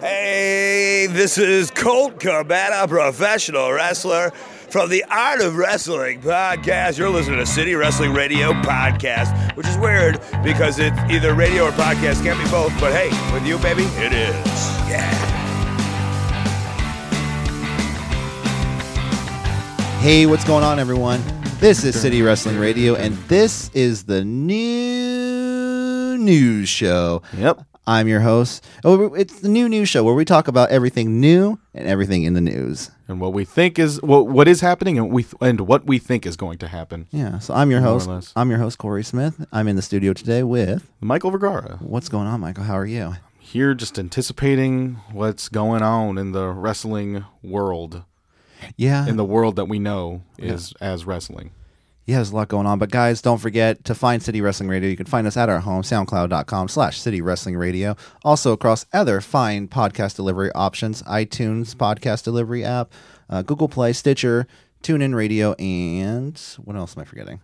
[0.00, 4.30] Hey, this is Colt Cabana, professional wrestler
[4.68, 6.98] from the Art of Wrestling podcast.
[6.98, 11.70] You're listening to City Wrestling Radio podcast, which is weird because it's either radio or
[11.70, 12.22] podcast.
[12.22, 14.36] Can't be both, but hey, with you, baby, it is.
[14.86, 15.10] Yeah.
[20.00, 21.22] Hey, what's going on, everyone?
[21.58, 27.22] This is City Wrestling Radio, and this is the new news show.
[27.34, 27.62] Yep.
[27.86, 28.64] I'm your host.
[28.84, 32.34] Oh, it's the new news show where we talk about everything new and everything in
[32.34, 32.90] the news.
[33.06, 36.26] And what we think is what what is happening, and we and what we think
[36.26, 37.06] is going to happen.
[37.12, 38.32] Yeah, so I'm your More host.
[38.34, 39.46] I'm your host, Corey Smith.
[39.52, 40.90] I'm in the studio today with.
[41.00, 42.64] Michael Vergara What's going on, Michael?
[42.64, 43.14] How are you?
[43.38, 48.02] here, just anticipating what's going on in the wrestling world,
[48.76, 51.52] Yeah, in the world that we know is as wrestling.
[52.06, 52.78] Yeah, there's a lot going on.
[52.78, 54.88] But guys, don't forget to find City Wrestling Radio.
[54.88, 57.96] You can find us at our home, soundcloud.com slash City Wrestling Radio.
[58.24, 62.92] Also across other fine podcast delivery options, iTunes podcast delivery app,
[63.28, 64.46] uh, Google Play, Stitcher,
[64.84, 67.40] TuneIn Radio, and what else am I forgetting?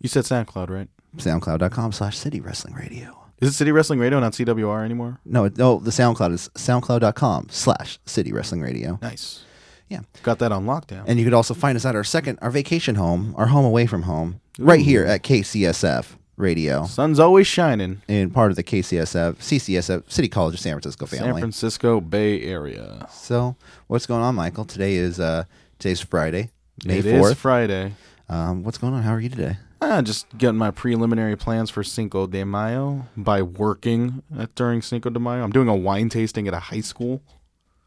[0.00, 0.88] You said SoundCloud, right?
[1.16, 3.16] Soundcloud.com slash City Wrestling Radio.
[3.40, 5.20] Is it City Wrestling Radio, not CWR anymore?
[5.24, 8.98] No, no, the SoundCloud is soundcloud.com slash City Wrestling Radio.
[9.00, 9.44] Nice.
[9.88, 10.00] Yeah.
[10.22, 11.04] Got that on lockdown.
[11.06, 13.86] And you could also find us at our second, our vacation home, our home away
[13.86, 16.84] from home, right here at KCSF Radio.
[16.84, 18.02] Sun's always shining.
[18.08, 21.26] and part of the KCSF, CCSF, City College of San Francisco family.
[21.32, 21.38] San.
[21.40, 23.06] Francisco Bay Area.
[23.10, 24.64] so, what's going on, Michael?
[24.64, 25.44] Today is uh,
[25.78, 26.50] today's Friday,
[26.84, 27.38] May It is fourth.
[27.38, 27.94] Friday.
[28.28, 29.02] Um, what's going on?
[29.02, 29.56] How are you today?
[29.80, 35.08] Ah, just getting my preliminary plans for Cinco de Mayo by working at, during Cinco
[35.08, 35.42] de Mayo.
[35.44, 37.22] I'm doing a wine tasting at a high school.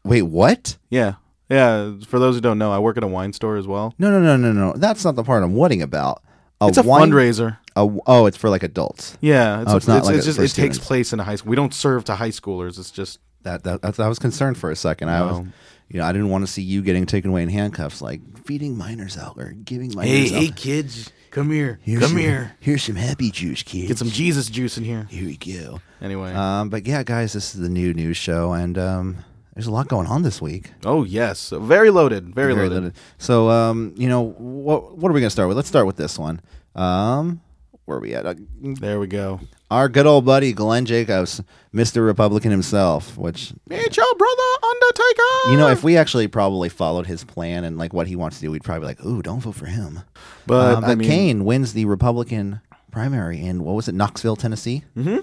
[0.04, 0.78] Wait, what?
[0.90, 1.14] Yeah.
[1.52, 1.92] Yeah.
[2.06, 3.94] For those who don't know, I work at a wine store as well.
[3.98, 4.72] No, no, no, no, no.
[4.76, 6.22] That's not the part I'm whatting about.
[6.62, 7.58] it's a wine- fundraiser.
[7.76, 9.16] a- oh, it's for like adults.
[9.20, 9.62] Yeah.
[9.62, 11.20] It's, Oh, a- it's not it's, like it's a- just for it takes place in
[11.20, 11.50] a high school.
[11.50, 12.78] We don't serve to high schoolers.
[12.78, 15.08] It's just That, that that's, I was concerned for a second.
[15.10, 15.46] I was,
[15.88, 18.78] you know, I didn't want to see you getting taken away in handcuffs, like feeding
[18.78, 20.32] minors out or giving minors.
[20.32, 20.38] out.
[20.38, 21.80] Hey, kids, come here.
[21.82, 22.16] Here's some,
[22.60, 23.88] Here's some happy juice, kids.
[23.88, 25.06] Get some Jesus juice in here.
[25.10, 25.80] Here we go.
[26.00, 26.32] Anyway.
[26.32, 29.16] Um, but yeah, guys, this is the new news show, and um,
[29.54, 30.72] there's a lot going on this week.
[30.84, 32.34] oh yes, very loaded.
[32.34, 32.72] Very, loaded.
[32.72, 32.94] loaded.
[33.18, 35.56] So, um, you know, what what are we gonna start with?
[35.56, 36.40] Let's start with this one.
[36.74, 37.40] Um,
[37.84, 38.24] where are we at?
[38.24, 39.40] Uh, There we go.
[39.70, 41.42] our good old buddy Glenn Jacobs,
[41.74, 42.04] Mr.
[42.04, 43.18] Republican himself.
[43.18, 45.50] Which It's your brother Undertaker.
[45.50, 48.42] you know, if we actually probably followed his plan and like what he wants to
[48.42, 50.00] do, we'd probably be like, "Ooh, don't vote for him."
[50.46, 52.60] but Uh, I mean, Kane wins the Republican
[52.90, 55.18] primary in what was it, Knoxville, Tennessee, mm-hmm.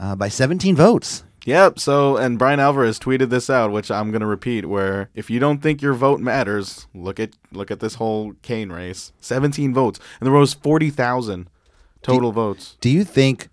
[0.00, 1.24] uh, by 17 votes.
[1.48, 1.78] Yep.
[1.78, 4.66] So, and Bryan Alvarez tweeted this out, which I'm going to repeat.
[4.66, 8.70] Where if you don't think your vote matters, look at look at this whole Kane
[8.70, 9.12] race.
[9.20, 11.48] 17 votes, and there was 40,000
[12.02, 12.76] total votes.
[12.82, 13.48] Do you think,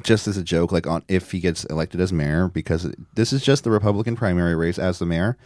[0.00, 3.42] just as a joke, like on if he gets elected as mayor, because this is
[3.42, 5.36] just the Republican primary race as the mayor,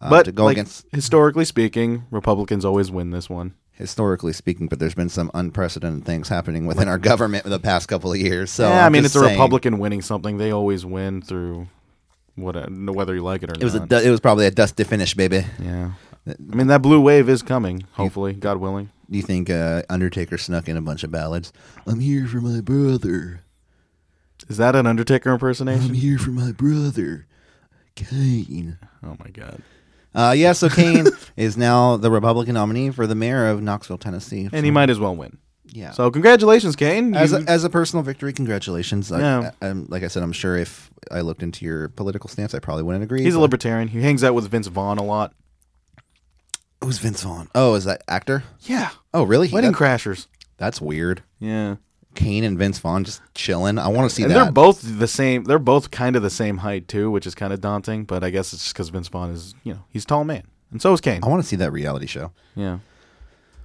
[0.00, 3.54] uh, but to go like, against historically speaking, Republicans always win this one.
[3.74, 7.88] Historically speaking, but there's been some unprecedented things happening within our government in the past
[7.88, 8.50] couple of years.
[8.50, 10.38] So yeah, I mean, it's a Republican winning something.
[10.38, 11.68] They always win through
[12.36, 13.90] what, whether you like it or It was not.
[13.92, 15.44] it was probably a dusty finish, baby.
[15.60, 15.92] yeah.
[16.26, 17.84] I mean, that blue wave is coming.
[17.92, 18.88] Hopefully, God willing.
[19.10, 21.52] Do you think uh, Undertaker snuck in a bunch of ballads?
[21.86, 23.42] I'm here for my brother.
[24.48, 25.88] Is that an Undertaker impersonation?
[25.90, 27.26] I'm here for my brother,
[27.94, 28.78] Kane.
[29.02, 29.62] Oh my God.
[30.14, 34.48] Uh, yeah, so Kane is now the Republican nominee for the mayor of Knoxville, Tennessee.
[34.52, 35.38] And he might as well win.
[35.66, 35.90] yeah.
[35.90, 37.14] So congratulations, Kane.
[37.16, 39.10] as You- a, as a personal victory, congratulations.
[39.10, 39.50] I- Yeah.
[39.60, 42.60] I, am like I said, I'm sure if I looked into your political stance, I
[42.60, 43.24] probably wouldn't agree.
[43.24, 43.88] he's a but- libertarian.
[43.88, 45.32] He hangs out with Vince Vaughn a lot.
[46.82, 47.48] Who's Vince Vaughn?
[47.54, 48.44] Oh, is that actor?
[48.62, 48.90] Yeah.
[49.12, 49.48] Oh, really?
[49.48, 50.26] He- Wedding that- Crashers.
[50.58, 51.22] that's weird.
[51.40, 51.76] Yeah.
[52.14, 53.78] Kane and Vince Vaughn just chilling.
[53.78, 54.44] I want to see and that.
[54.44, 55.44] they're both the same.
[55.44, 58.04] They're both kind of the same height too, which is kind of daunting.
[58.04, 60.44] But I guess it's just because Vince Vaughn is, you know, he's a tall man,
[60.70, 61.22] and so is Kane.
[61.22, 62.32] I want to see that reality show.
[62.54, 62.78] Yeah.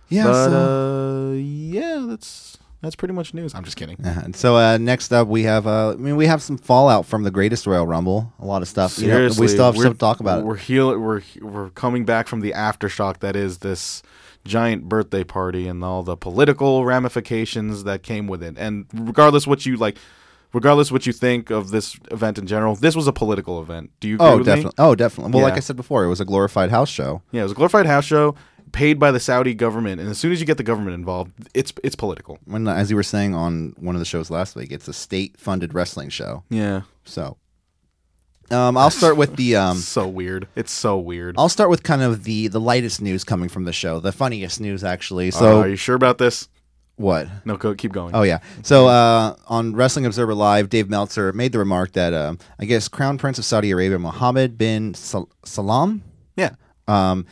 [0.09, 0.23] Yeah.
[0.23, 3.53] but so, uh, yeah, that's that's pretty much news.
[3.53, 3.97] I'm just kidding.
[4.03, 5.67] uh, and so uh, next up, we have.
[5.67, 8.33] Uh, I mean, we have some fallout from the Greatest Royal Rumble.
[8.39, 8.97] A lot of stuff.
[8.97, 10.45] You know, Seriously, we still have stuff to talk about.
[10.45, 14.01] We're heal- We're we're coming back from the aftershock that is this
[14.50, 18.56] giant birthday party and all the political ramifications that came with it.
[18.57, 19.98] And regardless what you like,
[20.54, 23.92] regardless what you think of this event in general, this was a political event.
[24.00, 24.54] Do you agree Oh, with me?
[24.56, 24.84] definitely.
[24.86, 25.31] Oh, definitely.
[25.34, 27.22] Well, like I said before, it was a glorified house show.
[27.31, 28.36] Yeah, it was a glorified house show
[28.72, 31.74] paid by the Saudi government, and as soon as you get the government involved, it's
[31.84, 32.38] it's political.
[32.46, 35.74] When, as you were saying on one of the shows last week, it's a state-funded
[35.74, 36.44] wrestling show.
[36.50, 37.38] Yeah, So,
[38.51, 40.48] um, I'll start with the um, so weird.
[40.56, 41.36] It's so weird.
[41.38, 44.60] I'll start with kind of the the lightest news coming from the show, the funniest
[44.62, 45.31] news actually.
[45.31, 46.50] So, So, are you sure about this?
[46.96, 47.30] What?
[47.46, 48.13] No, go, keep going.
[48.13, 48.40] Oh yeah.
[48.62, 52.90] So uh, on Wrestling Observer Live, Dave Meltzer made the remark that uh, I guess
[52.90, 56.04] Crown Prince of Saudi Arabia Mohammed bin Sal- Salam
[56.36, 56.56] yeah.
[56.90, 57.25] um,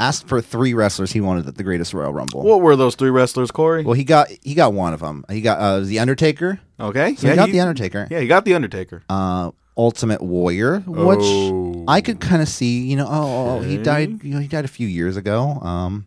[0.00, 2.42] asked for three wrestlers he wanted at the Greatest Royal Rumble.
[2.42, 3.84] What were those three wrestlers, Corey?
[3.84, 5.24] Well, he got he got one of them.
[5.30, 6.58] He got uh, the Undertaker.
[6.80, 7.14] okay.
[7.14, 8.08] So he got the Undertaker.
[8.10, 9.04] Yeah, he got the Undertaker.
[9.08, 11.84] Uh, Ultimate Warrior, which Oh.
[11.88, 12.80] I could kind of see.
[12.86, 14.22] You know, oh, oh, he died.
[14.24, 15.58] You know, he died a few years ago.
[15.60, 16.06] Um,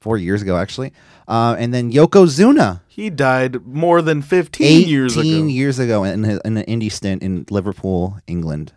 [0.00, 0.92] four years ago actually.
[1.28, 2.80] Uh, and then Yokozuna.
[2.88, 5.20] He died more than 15 years ago.
[5.20, 8.72] 18 years ago in, his, in an indie stint in Liverpool, England.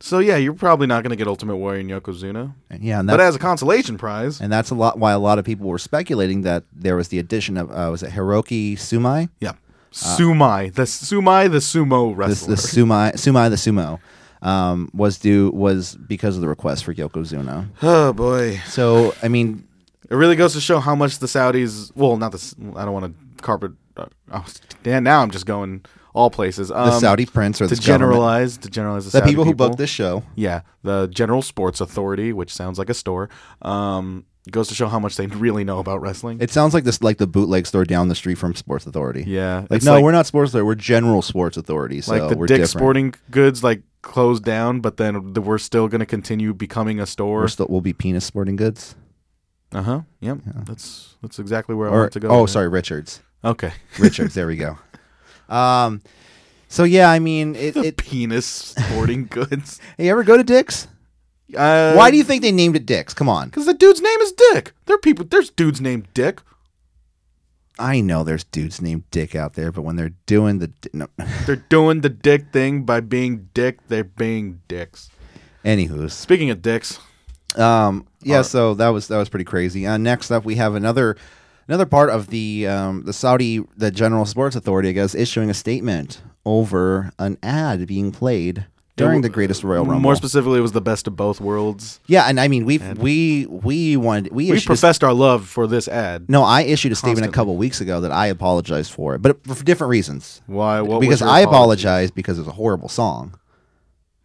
[0.00, 2.52] So yeah, you're probably not going to get Ultimate Warrior and Yokozuna.
[2.68, 5.38] And yeah, and But as a consolation prize, and that's a lot why a lot
[5.38, 9.30] of people were speculating that there was the addition of uh, was it Hiroki Sumai,
[9.40, 9.52] yeah.
[9.94, 12.54] Sumai, the Sumai, the sumo this wrestler.
[12.56, 14.00] the Sumai Sumai the sumo,
[14.42, 17.68] um, was due was because of the request for Yokozuna.
[17.82, 19.66] oh boy, So I mean,
[20.10, 21.90] it really goes to show how much the Saudis.
[21.94, 22.54] Well, not the.
[22.76, 23.06] I don't want
[23.36, 23.72] to carpet.
[23.96, 24.44] Uh, oh,
[24.82, 26.70] damn, now I'm just going all places.
[26.70, 29.44] Um, the Saudi prince or to the government- generalize, to generalize the, the Saudi people
[29.44, 30.22] who booked this show.
[30.34, 33.28] Yeah, the General Sports Authority, which sounds like a store,
[33.62, 36.38] um, goes to show how much they really know about wrestling.
[36.40, 39.24] It sounds like this like the bootleg store down the street from Sports Authority.
[39.26, 40.66] yeah, Like it's no, we're not Sports Authority.
[40.66, 42.00] We're General Sports Authority.
[42.00, 42.70] So like the we're Dick different.
[42.70, 47.06] Sporting Goods like closed down, but then th- we're still going to continue becoming a
[47.06, 47.40] store.
[47.40, 48.94] We're still we'll be Penis Sporting Goods.
[49.72, 50.00] Uh huh.
[50.20, 50.38] Yep.
[50.66, 52.28] That's that's exactly where I Or want to go.
[52.28, 52.52] oh, with it.
[52.52, 53.22] sorry, Richards.
[53.44, 53.72] Okay.
[53.98, 54.34] Richards.
[54.34, 54.78] there we go.
[55.48, 56.00] Um,
[56.68, 57.74] so yeah, I mean, it.
[57.74, 59.78] The it penis sporting goods.
[59.98, 60.88] hey, you ever go to Dick's?
[61.54, 63.14] Uh, Why do you think they named it Dick's?
[63.14, 63.48] Come on.
[63.48, 64.72] Because the dude's name is Dick.
[64.86, 65.26] There are people.
[65.28, 66.40] There's dudes named Dick.
[67.78, 71.08] I know there's dudes named Dick out there, but when they're doing the di- no.
[71.46, 73.80] They're doing the dick thing by being dick.
[73.88, 75.10] They're being dicks.
[75.64, 77.00] Anywho's, Speaking of dicks,
[77.56, 78.36] um, yeah.
[78.36, 78.46] Alright.
[78.46, 79.86] So that was that was pretty crazy.
[79.86, 81.16] Uh, next up, we have another
[81.66, 85.54] another part of the um, the Saudi the General Sports Authority, I guess, issuing a
[85.54, 90.00] statement over an ad being played during the Greatest Royal Rumble.
[90.00, 92.00] more specifically, it was the best of both worlds.
[92.06, 95.48] yeah, and I mean, we we we wanted we We issued a professed our love
[95.48, 96.28] for this ad.
[96.28, 99.44] No, I issued a statement a couple weeks ago that I apologized for it, but
[99.46, 100.42] for different reasons.
[100.46, 100.80] Why?
[100.80, 101.00] What?
[101.00, 103.34] because I apologized because it was a horrible song.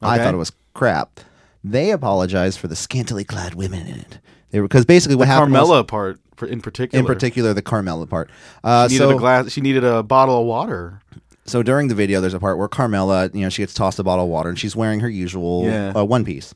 [0.02, 1.20] I thought it was crap.
[1.64, 4.20] They apologized for the scantily clad women in it.
[4.52, 7.02] They were because basically what The happened was- Carmella part, in particular.
[7.02, 8.30] in particular, the Carmella part.
[8.64, 9.52] Uh, she needed so, a glass.
[9.52, 11.02] She needed a bottle of water.
[11.50, 14.04] So during the video, there's a part where Carmella, you know, she gets tossed a
[14.04, 15.94] bottle of water and she's wearing her usual Yeah.
[15.96, 16.54] uh, one piece.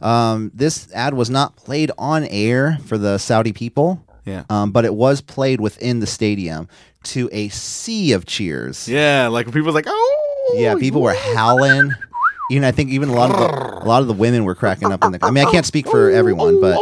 [0.00, 4.04] Um, this ad was not played on air for the Saudi people.
[4.24, 4.42] Yeah.
[4.50, 6.68] Um, but it was played within the stadium
[7.04, 8.88] to a sea of cheers.
[8.88, 10.54] Yeah, like people was like, oh.
[10.56, 11.92] Yeah, people were howling.
[12.50, 14.92] Even I think even a lot of the a lot of the women were cracking
[14.92, 15.18] up in the.
[15.22, 16.76] I mean, I can't speak for everyone, but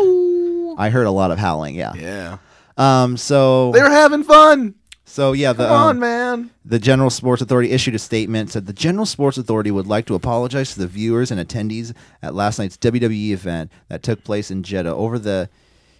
[0.78, 1.74] I heard a lot of howling.
[1.74, 1.92] Yeah.
[1.94, 2.38] Yeah.
[2.78, 3.16] Um.
[3.18, 4.74] So They were having fun.
[5.10, 5.52] So yeah.
[5.52, 6.50] The Come on, um, man.
[6.64, 10.14] the General Sports Authority issued a statement said the General Sports Authority would like to
[10.14, 11.92] apologize to the viewers and attendees
[12.22, 15.50] at last night's WWE event that took place in Jeddah over the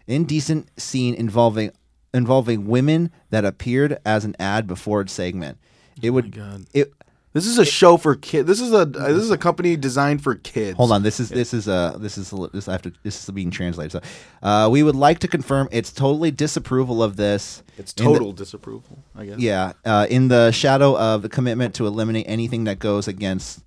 [0.06, 1.72] indecent scene involving
[2.14, 5.58] involving women that appeared as an ad before its segment.
[6.02, 6.66] It would God.
[6.72, 6.92] it
[7.32, 8.48] This is a show for kids.
[8.48, 10.76] This is a uh, this is a company designed for kids.
[10.76, 13.30] Hold on, this is this is uh this is this I have to this is
[13.30, 13.92] being translated.
[13.92, 14.00] So,
[14.42, 17.62] uh, we would like to confirm its totally disapproval of this.
[17.78, 19.04] It's in the- total disapproval.
[19.14, 19.38] I guess.
[19.38, 23.62] yeah, uh, in the shadow of the commitment to eliminate anything that goes against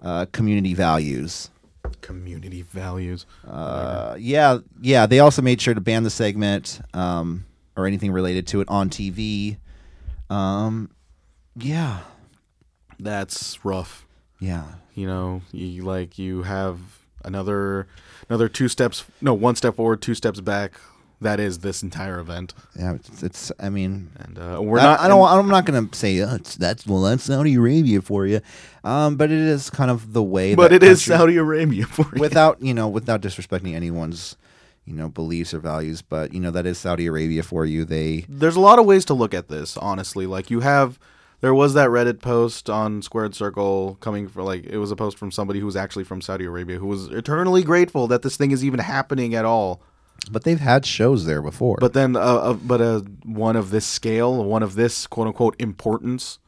[0.00, 1.50] uh, community values.
[2.00, 3.26] Community values.
[3.46, 5.04] Uh, yeah, yeah.
[5.04, 7.44] They also made sure to ban the segment um,
[7.76, 9.58] or anything related to it on TV.
[10.30, 10.90] Um,
[11.56, 12.00] yeah,
[13.02, 14.06] That's rough.
[14.40, 14.64] yeah.
[14.94, 16.78] You know, you like you have
[17.24, 17.86] another
[18.28, 19.04] another two steps.
[19.22, 20.72] No, one step forward, two steps back.
[21.22, 25.00] That is this entire event, Yeah, it's, it's I mean, and uh, we're I, not.
[25.00, 25.26] I don't.
[25.26, 27.00] I'm not going to say oh, it's, that's well.
[27.02, 28.40] That's Saudi Arabia for you,
[28.84, 30.54] um, but it is kind of the way.
[30.56, 32.20] but that it is Saudi Arabia for you.
[32.20, 34.36] without you know without disrespecting anyone's
[34.84, 36.02] you know beliefs or values.
[36.02, 37.84] But you know that is Saudi Arabia for you.
[37.84, 40.98] They there's a lot of ways to look at this honestly like you have
[41.42, 45.18] there was that reddit post on squared circle coming for like it was a post
[45.18, 48.50] from somebody who was actually from saudi arabia who was eternally grateful that this thing
[48.50, 49.82] is even happening at all
[50.30, 51.76] but they've had shows there before.
[51.80, 55.54] but then uh, uh, but uh, one of this scale one of this quote unquote
[55.58, 56.38] importance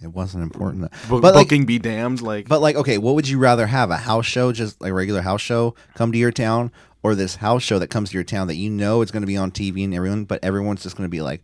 [0.00, 0.92] it wasn't important.
[1.10, 3.90] but like, booking be damned like but like, okay, what would you rather have?
[3.90, 6.70] A house show, just like a regular house show, come to your town,
[7.02, 9.26] or this house show that comes to your town that you know it's going to
[9.26, 11.42] be on TV and everyone, but everyone's just going to be like,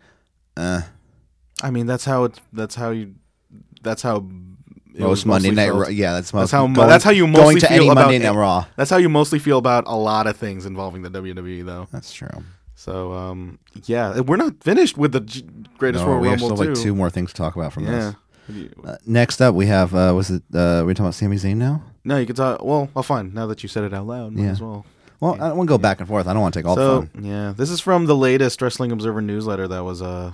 [0.57, 0.83] uh,
[1.66, 3.14] i mean that's how it's that's how you
[3.83, 4.25] that's how
[4.97, 5.80] most Monday Night felt.
[5.80, 5.88] Raw.
[5.88, 6.42] Yeah, that's most.
[6.42, 8.18] That's how going- that's how you going mostly to feel any about Monday.
[8.21, 8.64] Night Raw.
[8.76, 11.88] That's how you mostly feel about a lot of things involving the WWE, though.
[11.90, 12.44] That's true.
[12.76, 15.44] So um, yeah, we're not finished with the G-
[15.78, 17.87] greatest No, Royal we Rumble still have like two more things to talk about from
[17.87, 18.12] yeah.
[18.49, 18.68] this.
[18.85, 20.42] Uh, next up, we have uh, was it?
[20.54, 21.83] Uh, we talking about Sami Zayn now?
[22.04, 22.62] No, you can talk.
[22.62, 23.35] Well, well, fine.
[23.35, 24.50] Now that you said it out loud, Yeah.
[24.50, 24.87] as well.
[25.18, 26.26] Well, I don't want to go back and forth.
[26.28, 27.25] I don't want to take all so the fun.
[27.25, 30.33] yeah, this is from the latest Wrestling Observer newsletter that was uh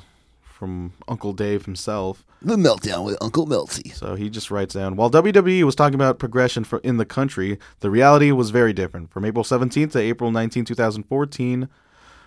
[0.60, 2.22] from Uncle Dave himself.
[2.42, 3.94] The meltdown with Uncle Melty.
[3.94, 7.58] So he just writes down while WWE was talking about progression for in the country,
[7.80, 9.10] the reality was very different.
[9.10, 11.66] From April 17th to April 19, 2014,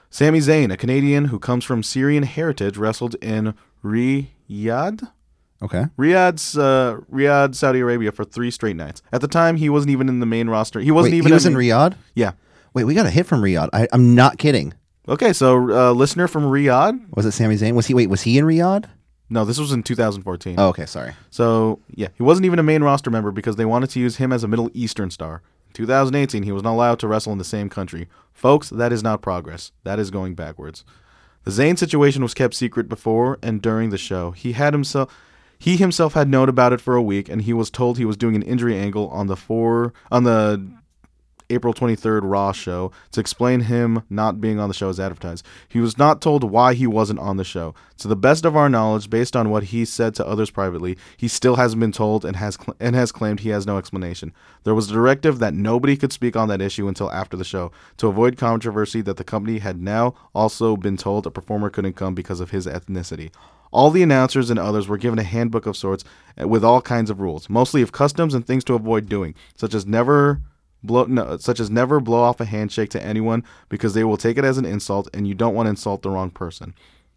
[0.09, 5.07] Sami Zayn, a Canadian who comes from Syrian heritage, wrestled in Riyadh.
[5.61, 5.85] Okay.
[5.95, 9.03] Riyadh's uh, Riyadh, Saudi Arabia for three straight nights.
[9.11, 10.79] At the time, he wasn't even in the main roster.
[10.79, 11.93] He wasn't Wait, even he was in in Riyadh.
[12.15, 12.31] Yeah.
[12.73, 13.69] Wait, we got a hit from Riyadh.
[13.71, 14.73] I, I'm not kidding.
[15.07, 17.15] Okay, so uh, listener from Riyadh.
[17.15, 17.75] Was it Sami Zayn?
[17.75, 17.93] Was he?
[17.93, 18.85] Wait, was he in Riyadh?
[19.29, 20.55] No, this was in 2014.
[20.57, 20.85] Oh, okay.
[20.85, 21.13] Sorry.
[21.29, 24.31] So yeah, he wasn't even a main roster member because they wanted to use him
[24.31, 25.41] as a Middle Eastern star.
[25.67, 28.07] In 2018, he was not allowed to wrestle in the same country.
[28.31, 29.71] Folks, that is not progress.
[29.83, 30.85] That is going backwards.
[31.43, 34.31] The Zayn situation was kept secret before and during the show.
[34.31, 35.13] He had himself
[35.57, 38.17] he himself had known about it for a week and he was told he was
[38.17, 40.69] doing an injury angle on the four on the
[41.49, 45.45] April 23rd Raw show to explain him not being on the show as advertised.
[45.67, 47.73] He was not told why he wasn't on the show.
[47.97, 51.27] To the best of our knowledge, based on what he said to others privately, he
[51.27, 54.33] still hasn't been told and has cl- and has claimed he has no explanation.
[54.63, 57.71] There was a directive that nobody could speak on that issue until after the show
[57.97, 62.15] to avoid controversy that the company had now also been told a performer couldn't come
[62.15, 63.31] because of his ethnicity.
[63.73, 66.03] All the announcers and others were given a handbook of sorts
[66.39, 69.73] uh, with all kinds of rules, mostly of customs and things to avoid doing, such
[69.73, 70.41] as never
[70.83, 74.37] blow no, such as never blow off a handshake to anyone because they will take
[74.37, 76.73] it as an insult and you don't want to insult the wrong person.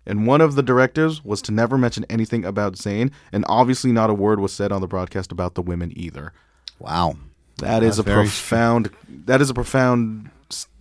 [0.08, 4.08] And one of the directives was to never mention anything about Zayn, and obviously not
[4.08, 6.32] a word was said on the broadcast about the women either.
[6.78, 7.16] Wow.
[7.58, 10.30] That is That's a very- profound that is a profound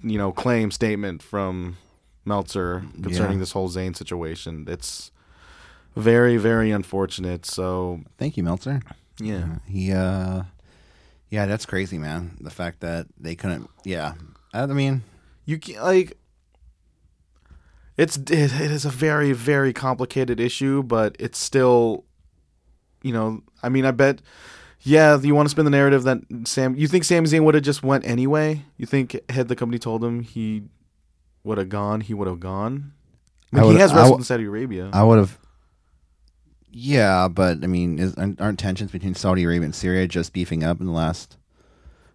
[0.04, 1.78] you know claim statement from
[2.24, 3.40] Meltzer concerning Yeah.
[3.40, 4.66] this whole Zayn situation.
[4.68, 5.10] It's
[5.96, 7.46] very very unfortunate.
[7.46, 8.82] So Thank you, Meltzer.
[9.20, 9.56] yeah.
[9.68, 9.92] He.
[9.92, 10.44] uh
[11.30, 12.38] Yeah, that's crazy, man.
[12.40, 13.70] The fact that they couldn't.
[13.84, 14.14] Yeah.
[14.54, 15.04] I mean,
[15.46, 16.18] you can't like
[17.98, 22.04] it's it, it is a very very complicated issue but it's still
[23.02, 24.22] you know i mean i bet
[24.82, 27.64] yeah you want to spin the narrative that sam you think Sami Zayn would have
[27.64, 30.64] just went anyway you think had the company told him he
[31.44, 32.92] would have gone he would have gone
[33.54, 34.90] I I he has wrestled in Saudi Arabia.
[34.92, 35.38] I would have.
[36.78, 40.82] Yeah, but I mean, is, aren't tensions between Saudi Arabia and Syria just beefing up
[40.82, 41.38] in the last,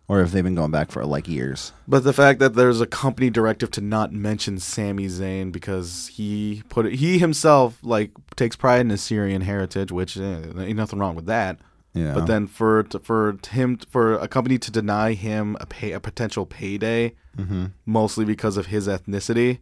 [0.07, 1.73] or have they been going back for like years?
[1.89, 6.63] But the fact that there's a company directive to not mention Sami Zayn because he
[6.69, 10.99] put it, he himself like takes pride in his Syrian heritage, which eh, ain't nothing
[10.99, 11.59] wrong with that.
[11.95, 12.13] Yeah.
[12.13, 16.45] But then for for him for a company to deny him a pay a potential
[16.45, 17.67] payday, Mm-hmm.
[17.87, 19.61] mostly because of his ethnicity,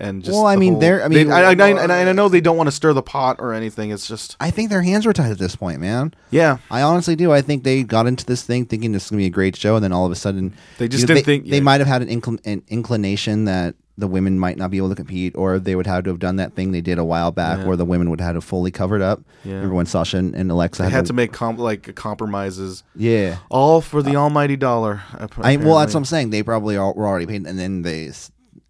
[0.00, 1.68] and just Well, I mean, whole- they're- I they- mean, I, I, and I,
[2.00, 3.90] and I know they don't want to stir the pot or anything.
[3.90, 6.14] It's just I think their hands were tied at this point, man.
[6.30, 7.32] yeah, I honestly do.
[7.32, 9.76] I think they got into this thing thinking this is gonna be a great show,
[9.76, 11.62] and then all of a sudden, They just you know, didn't they, think- they yeah.
[11.62, 14.96] might have had an, incl- an inclination that the women might not be able to
[14.96, 17.58] compete, or they would have to have done that thing they did a while back,
[17.60, 17.66] Yeah.
[17.66, 19.22] where the women would have had to fully covered up.
[19.44, 19.54] Yeah.
[19.54, 23.36] Remember when Sasha and, and Alexa they had to make com- like compromises, yeah.
[23.50, 25.02] all for the uh, almighty dollar.
[25.40, 26.30] I well, that's what I'm saying.
[26.30, 28.10] They probably all, were already paid, and then they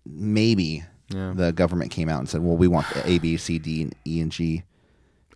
[0.07, 1.33] maybe Yeah.
[1.35, 3.95] the government came out and said, "Well, we want the A, B, C, D, and
[4.07, 4.63] E, and G,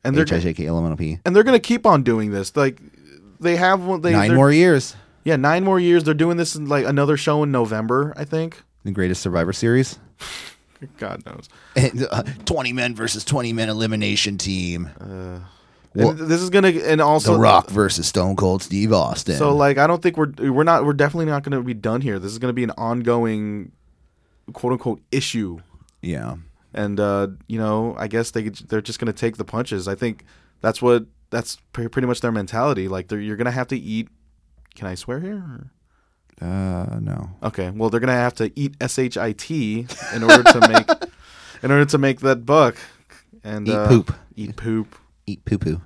[0.05, 1.85] and they're H, I, J, K, L, M, N, O, P." and they're gonna keep
[1.87, 2.57] on doing this.
[2.57, 2.81] Like
[3.41, 4.01] they have one.
[4.01, 4.97] They, Nine more years.
[5.25, 6.05] Yeah, nine more years.
[6.05, 8.63] They're doing this in like another show in November, I think.
[8.85, 9.99] The greatest Survivor Series.
[10.99, 11.49] God knows.
[11.77, 14.89] And, uh, Twenty men versus twenty men elimination team.
[15.95, 19.37] Well- and this is gonna and also the Rock versus Stone Cold Steve Austin.
[19.37, 22.19] So like, I don't think we're we're not we're definitely not gonna be done here.
[22.19, 23.73] This is gonna be an ongoing,
[24.53, 25.59] quote unquote, issue.
[26.03, 26.37] yeah,
[26.75, 29.89] And uh, you know, I guess they they're just gonna take the punches.
[29.89, 30.25] I think
[30.61, 32.89] that's what that's pretty much their mentality.
[32.89, 34.09] Like they're, you're gonna have to eat.
[34.75, 35.37] Can I swear here?
[35.37, 35.71] or-
[36.41, 37.31] uh, no.
[37.43, 39.17] Okay, well they're gonna have to eat shit
[40.15, 40.89] in order to make
[41.65, 42.77] in order to make that buck.
[43.43, 44.15] And Eat uh, poop.
[44.37, 44.95] Eat poop.
[45.27, 45.81] Eat poo poo.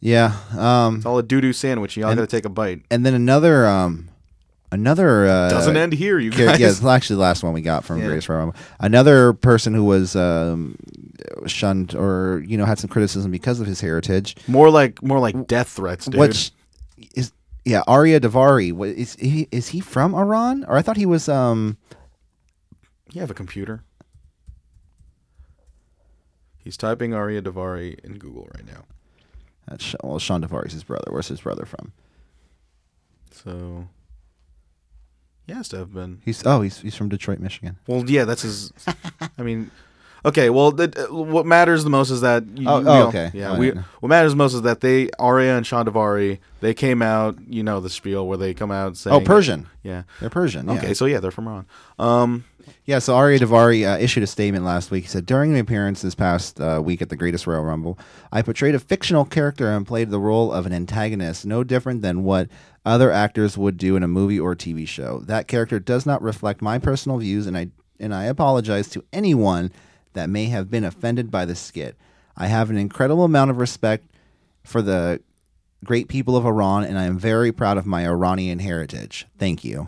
[0.00, 0.36] Yeah.
[0.56, 0.96] Um.
[0.96, 1.96] It's all a doo doo sandwich.
[1.96, 2.82] You all And- gotta take a bite.
[2.90, 3.66] And then another.
[3.66, 4.08] Um.
[4.74, 5.26] Another.
[5.26, 6.58] Uh, Doesn't end here, you guys.
[6.58, 8.06] Yeah, it's actually the last one we got from Yeah.
[8.08, 8.56] Royal Rumble.
[8.80, 10.76] Another person who was um,
[11.46, 15.46] shunned or you know had some criticism because of his heritage, More like more like
[15.46, 16.18] death threats, dude.
[16.18, 16.50] which
[17.14, 17.32] is
[17.64, 18.74] yeah, Ariya Daivari.
[18.96, 19.46] Is he?
[19.52, 20.64] Is he from Iran?
[20.66, 21.28] Or I thought he was.
[21.28, 21.76] Um.
[23.12, 23.84] You have a computer.
[26.58, 28.84] He's typing Ariya Daivari in Google right now.
[29.68, 31.12] That's, well, Shawn Daivari's his brother.
[31.12, 31.92] Where's his brother from?
[33.30, 33.86] So
[35.46, 36.20] He has to have been.
[36.24, 37.76] He's oh, he's he's from Detroit, Michigan.
[37.86, 38.72] Well, yeah, that's his.
[39.38, 39.70] I mean,
[40.24, 40.48] okay.
[40.48, 42.44] Well, that, uh, what matters the most is that.
[42.56, 43.30] You, Oh, we oh, all- okay.
[43.34, 43.70] Yeah, Oh, we.
[44.00, 47.36] What matters most is that they Arya and Shawn Daivari they came out.
[47.46, 49.14] You know the spiel where they come out saying.
[49.14, 49.68] Oh, Persian.
[49.82, 50.04] Yeah.
[50.20, 50.66] They're Persian.
[50.66, 50.74] Yeah.
[50.76, 51.66] Okay, so yeah, they're from Iran.
[51.98, 52.44] Um,
[52.84, 55.04] Yeah, so Ariya Daivari uh, issued a statement last week.
[55.04, 57.98] He said, During my appearance this past uh, week at the Greatest Royal Rumble,
[58.30, 62.24] I portrayed a fictional character and played the role of an antagonist, no different than
[62.24, 62.48] what
[62.84, 65.20] other actors would do in a movie or TV show.
[65.20, 67.68] That character does not reflect my personal views, and I,
[67.98, 69.72] and I apologize to anyone
[70.12, 71.96] that may have been offended by the skit.
[72.36, 74.06] I have an incredible amount of respect
[74.62, 75.20] for the
[75.84, 79.26] great people of Iran, and I am very proud of my Iranian heritage.
[79.38, 79.86] Thank you.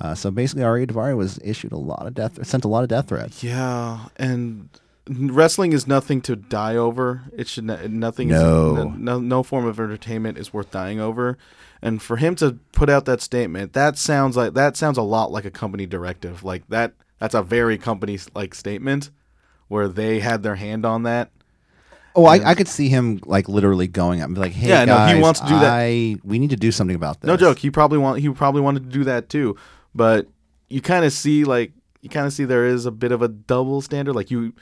[0.00, 2.88] Uh, so basically, Ari Daivari was issued a lot of death, sent a lot of
[2.88, 3.42] death threats.
[3.42, 4.68] yeah, and
[5.08, 7.22] wrestling is nothing to die over.
[7.36, 8.28] It should not, nothing.
[8.28, 8.92] No.
[8.94, 11.36] Is, no, no form of entertainment is worth dying over.
[11.80, 15.30] And for him to put out that statement, that sounds like that sounds a lot
[15.30, 16.44] like a company directive.
[16.44, 16.92] Like that.
[17.18, 19.10] That's a very company like statement
[19.66, 21.30] where they had their hand on that.
[22.14, 24.84] Oh, I, I could see him like literally going up and be like, "Hey, Yeah,
[24.84, 25.72] no, he wants to do that.
[25.72, 27.58] I, we need to do something about this." No joke.
[27.58, 29.56] He probably want he probably wanted to do that too,
[29.98, 30.28] but
[30.70, 33.28] you kind of see like you kind of see there is a bit of a
[33.28, 34.14] double standard.
[34.14, 34.54] Like you,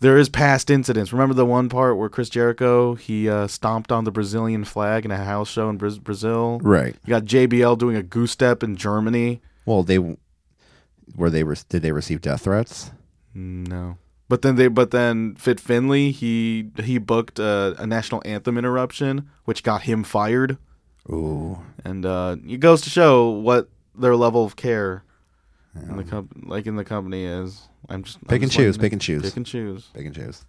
[0.00, 1.12] there is past incidents.
[1.12, 5.10] Remember the one part where Chris Jericho he uh, stomped on the Brazilian flag in
[5.10, 6.58] a house show in Braz- Brazil.
[6.62, 6.96] Right.
[7.04, 9.42] You got JBL doing a goose step in Germany.
[9.66, 12.90] Well, they were they re- did they receive death threats?
[13.34, 13.98] No.
[14.30, 19.28] But then they, but then Fit Finlay, he he booked a, a national anthem interruption,
[19.44, 20.56] which got him fired.
[21.10, 21.58] Ooh.
[21.84, 25.04] and uh, it goes to show what their level of care
[25.74, 27.68] in the comp- like in the company is.
[27.88, 29.22] I'm just I'm Pick and just choose, pick and choose.
[29.22, 29.88] pick and choose.
[29.94, 30.44] Big and choose.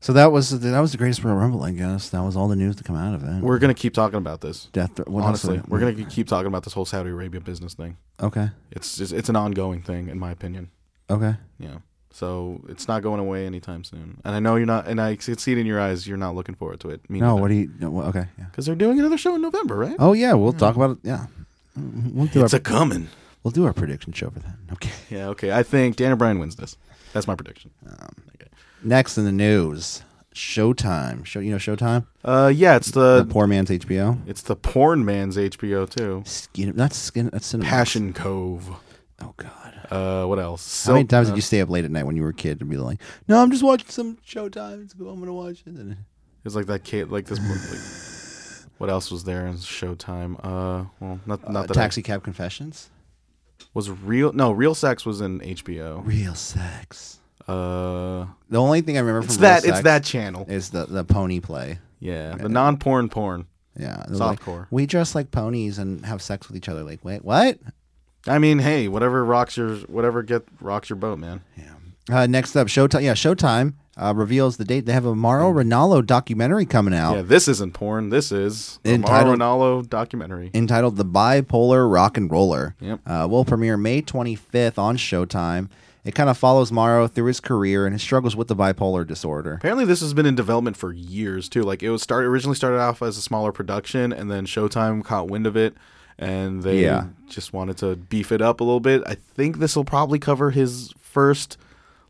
[0.00, 2.08] So that was that was the greatest Royal Rumble, I guess.
[2.10, 3.40] That was all the news to come out of it.
[3.40, 4.66] We're gonna keep talking about this.
[4.72, 4.96] death.
[4.96, 7.96] Th- Honestly, we're gonna keep talking about this whole Saudi Arabia business thing.
[8.20, 8.50] Okay.
[8.72, 10.70] It's just it's an ongoing thing, in my opinion.
[11.08, 11.36] Okay.
[11.58, 11.78] Yeah.
[12.10, 14.20] So it's not going away anytime soon.
[14.24, 16.06] And I know you're not, and I can see it in your eyes.
[16.06, 17.08] You're not looking forward to it.
[17.08, 17.36] Me No.
[17.36, 17.70] What do you?
[17.80, 18.26] No, well, okay.
[18.38, 18.46] Yeah.
[18.46, 19.96] Because they're doing another show in November, right?
[19.98, 20.58] Oh yeah, we'll hmm.
[20.58, 20.98] talk about it.
[21.04, 21.26] Yeah.
[21.76, 23.08] We'll do it's our a coming.
[23.42, 24.56] we'll do our prediction show for that.
[24.72, 24.90] Okay.
[25.10, 25.28] Yeah.
[25.28, 25.52] Okay.
[25.52, 26.76] I think Daniel Bryan wins this.
[27.12, 27.70] That's my prediction.
[28.82, 30.02] Next in the news,
[30.34, 31.24] Showtime.
[31.24, 32.76] Show you know Showtime, Uh, yeah.
[32.76, 34.18] It's the the poor man's HBO.
[34.26, 36.22] it's the porn man's HBO too.
[36.26, 37.30] Skin, not skin.
[37.32, 37.62] That's Cinemax.
[37.64, 38.68] Passion Cove.
[39.20, 39.50] Oh God.
[39.90, 40.86] Uh, what else?
[40.86, 42.60] How many times did you stay up late at night when you were a kid
[42.62, 44.82] and be like, "No, I'm just watching some Showtime.
[44.84, 45.10] It's cool.
[45.10, 45.96] I'm gonna watch it." And
[46.46, 47.38] It's like that kid, like this.
[47.38, 47.48] like,
[48.78, 50.36] what else was there in Showtime?
[50.42, 52.90] Uh, well, not not uh, that Taxi Cab Confessions.
[53.74, 54.32] Was real.
[54.32, 56.04] No, Real Sex was in HBO.
[56.04, 57.20] Real sex.
[57.48, 59.64] Uh, The only thing I remember it's from that.
[59.64, 60.46] It's that channel.
[60.48, 61.78] is the the pony play.
[62.00, 63.46] Yeah, the non-porn porn.
[63.78, 64.66] Yeah, they're like, Softcore.
[64.70, 66.82] we dress like ponies and have sex with each other.
[66.82, 67.58] Like, wait, what?
[68.26, 71.40] I mean, hey, whatever rocks your whatever get rocks your boat, man.
[72.10, 73.02] Uh, next up, Showtime.
[73.02, 74.86] Yeah, Showtime uh, reveals the date.
[74.86, 78.08] They have a Mauro Ranallo documentary coming out Yeah, this isn't porn.
[78.08, 80.50] This is Entitled- Mauro Ranallo documentary.
[80.54, 83.00] entitled "The Bipolar Rock and Roller." Yep.
[83.06, 85.68] Uh, will premiere May 25th on Showtime.
[86.04, 89.54] It kind of follows Mauro through his career and his struggles with the bipolar disorder.
[89.54, 91.62] Apparently, this has been in development for years too.
[91.62, 95.28] Like it was started originally started off as a smaller production, and then Showtime caught
[95.30, 95.74] wind of it,
[96.18, 97.04] and they Yeah.
[97.28, 99.02] just wanted to beef it up a little bit.
[99.06, 101.56] I think this will probably cover his first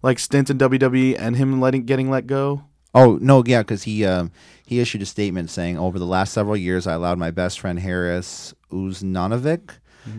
[0.02, 2.64] like stint in WWE and him letting getting let go.
[2.94, 4.30] Oh no, yeah, because he um,
[4.66, 7.78] he issued a statement saying, "Over the last several years, I allowed my best friend
[7.78, 9.78] Harris Uznanovic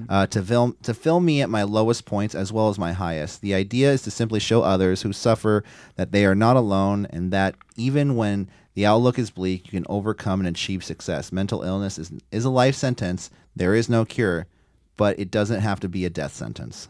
[0.09, 3.41] uh, to film to film me at my lowest points as well as my highest.
[3.41, 5.63] The idea is to simply show others who suffer
[5.95, 9.85] that they are not alone, and that even when the outlook is bleak, you can
[9.89, 11.31] overcome and achieve success.
[11.31, 13.29] Mental illness is is a life sentence.
[13.55, 14.47] There is no cure,
[14.97, 16.87] but it doesn't have to be a death sentence.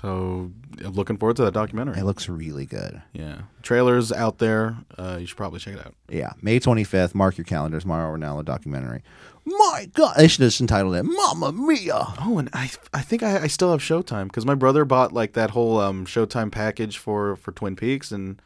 [0.00, 0.50] So
[0.84, 1.98] I'm looking forward to that documentary.
[1.98, 3.02] It looks really good.
[3.12, 4.76] Yeah, trailers out there.
[4.96, 5.94] Uh, you should probably check it out.
[6.08, 7.14] Yeah, May 25th.
[7.14, 7.84] Mark your calendars.
[7.84, 9.02] Mario Ranallo documentary.
[9.44, 13.22] My God, they should have just entitled it "Mamma Mia." Oh, and I I think
[13.22, 16.98] I, I still have Showtime because my brother bought like that whole um, Showtime package
[16.98, 18.40] for for Twin Peaks, and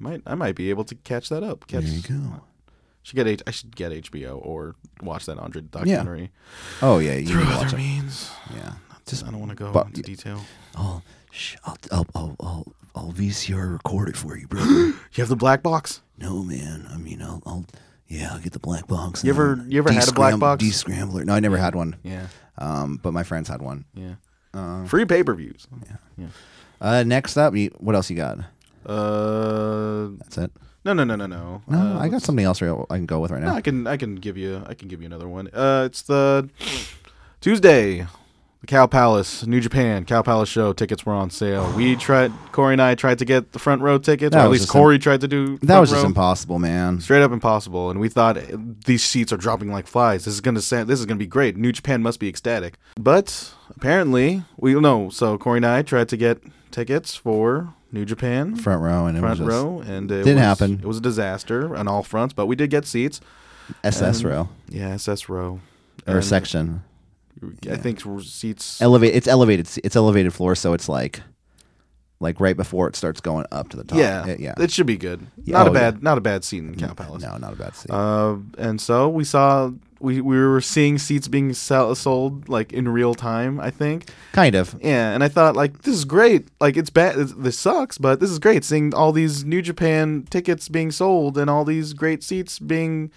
[0.00, 1.66] I might I might be able to catch that up.
[1.68, 2.40] Catch, There you go.
[3.04, 6.26] Should get H- I should get HBO or watch that Andre documentary Yeah.
[6.82, 7.80] Oh yeah, you through need to watch other it.
[7.80, 8.30] means.
[8.54, 8.72] Yeah,
[9.08, 10.40] Just I don't want to go but- into detail.
[10.76, 14.68] I'll, sh- I'll, I'll, I'll, I'll, I'll VCR record it for you, brother.
[15.12, 16.02] You have the black box.
[16.18, 16.86] no, man.
[16.92, 17.64] I mean, I'll, I'll,
[18.06, 19.24] yeah, I'll get the black box.
[19.24, 20.62] You ever- you ever had a black box?
[20.62, 21.24] Descrambler.
[21.24, 21.96] No, I never had one.
[22.02, 22.26] Yeah,
[22.58, 23.84] Um, but my friends had one.
[23.94, 24.14] yeah.
[24.54, 25.66] Uh, Free pay per views.
[25.86, 25.96] Yeah.
[26.16, 26.26] yeah.
[26.80, 28.38] Uh, next up, you, what else you got?
[28.86, 30.50] Uh, That's it.
[30.84, 31.62] no, no, no, no, no.
[31.68, 33.56] No, Uh, I got something else I can go with right No, now.
[33.56, 35.48] I can I can give you I can give you another one.
[35.52, 36.48] Uh, it's the
[37.40, 38.06] Tuesday,
[38.60, 41.72] the Cow Palace, New Japan, Cow Palace show tickets were on sale.
[41.76, 44.48] We tried, Corey and I tried to get the front row tickets, That or at
[44.48, 45.58] was least just Corey tried to do.
[45.58, 46.08] That front was just row.
[46.08, 47.00] impossible, man.
[47.00, 47.90] straight up impossible.
[47.90, 50.24] And we thought eh, these seats are dropping like flies.
[50.24, 51.56] This is gonna sa- this is gonna be great.
[51.56, 52.78] New Japan must be ecstatic.
[52.98, 55.08] But apparently, we no.
[55.10, 59.20] So Corey and I tried to get tickets for New Japan Front row and it
[59.20, 60.72] front was just row, and it Didn't was, happen.
[60.82, 63.20] It was a disaster on all fronts, but we did get seats.
[63.84, 65.60] SS row Yeah, SS row
[66.06, 66.82] or And section.
[67.70, 68.80] I think seats.
[68.80, 69.14] Elevate.
[69.14, 69.68] It's elevated.
[69.84, 71.20] It's elevated floor, so it's like,
[72.20, 73.98] like right before it starts going up to the top.
[73.98, 74.54] yeah, It- yeah.
[74.58, 75.26] it should be good.
[75.44, 76.00] Yeah, Not a oh, bad, yeah.
[76.02, 77.22] not a bad seat in Cow Palace.
[77.22, 77.90] No, not a bad seat.
[77.90, 79.70] Uh, and so we saw
[80.00, 83.58] we we were seeing seats being sell, sold like in real time.
[83.60, 84.06] I think.
[84.32, 84.76] kind of.
[84.80, 86.48] Yeah, and I thought like this is great.
[86.60, 87.16] Like it's bad.
[87.16, 88.64] This sucks, but this is great.
[88.64, 93.10] Seeing all these New Japan tickets being sold and all these great seats being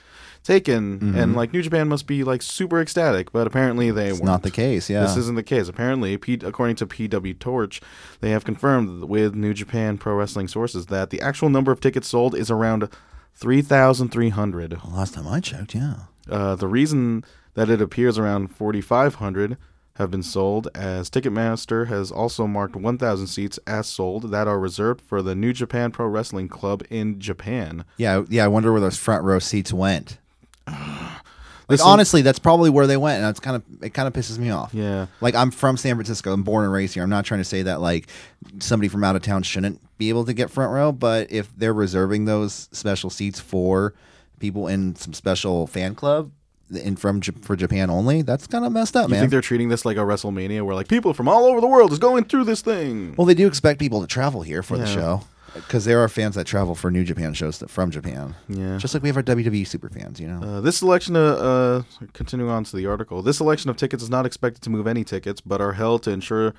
[0.44, 3.32] taken, and like New Japan must be like super ecstatic.
[3.32, 4.44] But apparently they weren't.
[4.44, 4.90] the case.
[4.90, 5.02] Yeah.
[5.02, 5.68] This isn't the case.
[5.68, 7.82] Apparently, P- according to PW Torch,
[8.22, 12.08] they have confirmed with New Japan Pro Wrestling sources that the actual number of tickets
[12.08, 12.90] sold is around
[13.36, 14.78] 3,300.
[14.92, 15.96] Last time I checked, yeah.
[16.30, 17.24] Uh, the reason
[17.56, 19.58] that it appears around 4,500
[19.96, 25.02] have been sold, as Ticketmaster has also marked 1,000 seats as sold that are reserved
[25.02, 27.84] for the New Japan Pro Wrestling Club in Japan.
[27.98, 28.46] Yeah, yeah.
[28.46, 30.18] I wonder where those front row seats went.
[30.68, 34.14] Like Listen- honestly, that's probably where they went, and it's kind of it kind of
[34.14, 34.74] pisses me off.
[34.74, 35.06] Yeah.
[35.22, 36.34] Like I'm from San Francisco.
[36.34, 37.04] I'm born and raised here.
[37.04, 38.08] I'm not trying to say that like
[38.60, 41.74] somebody from out of town shouldn't be able to get front row, but if they're
[41.74, 43.94] reserving those special seats for
[44.40, 46.32] people in some special fan club
[46.72, 49.20] in from J- for Japan only, that's kind of messed up, You man.
[49.22, 51.94] think they're treating this like a WrestleMania where like people from all over the world
[51.94, 53.14] is going through this thing?
[53.18, 54.94] well, they do expect people to travel here for the Yeah.
[54.94, 55.22] show
[55.54, 58.36] because there are fans that travel for New Japan shows that, from Japan.
[58.48, 58.78] Yeah.
[58.78, 60.42] Just like we have our WWE super fans, you know.
[60.42, 64.10] Uh, this selection, of, uh, continuing on to the article, this selection of tickets is
[64.10, 66.54] not expected to move any tickets, but are held to ensure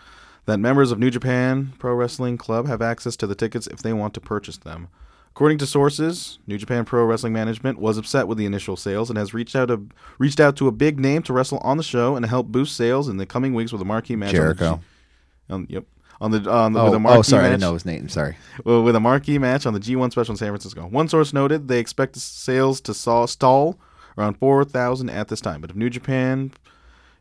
[0.46, 3.92] that members of New Japan Pro Wrestling Club have access to the tickets if they
[3.92, 4.88] want to purchase them.
[5.30, 9.18] According to sources, New Japan Pro Wrestling Management was upset with the initial sales and
[9.18, 12.16] has reached out to reached out to a big name to wrestle on the show
[12.16, 14.32] and to help boost sales in the coming weeks with a marquee match.
[14.32, 14.66] Jericho.
[14.66, 14.80] On
[15.48, 15.84] the, on, yep.
[16.22, 17.52] On the on the Oh, with a oh, oh, marquee oh, sorry, I match.
[17.54, 18.08] didn't know his name.
[18.08, 18.36] Sorry.
[18.64, 20.86] Well, with a marquee match on the G1 special in San Francisco.
[20.86, 23.78] One source noted they expect sales to saw, stall
[24.16, 25.60] around 4,000 at this time.
[25.60, 26.52] But if New Japan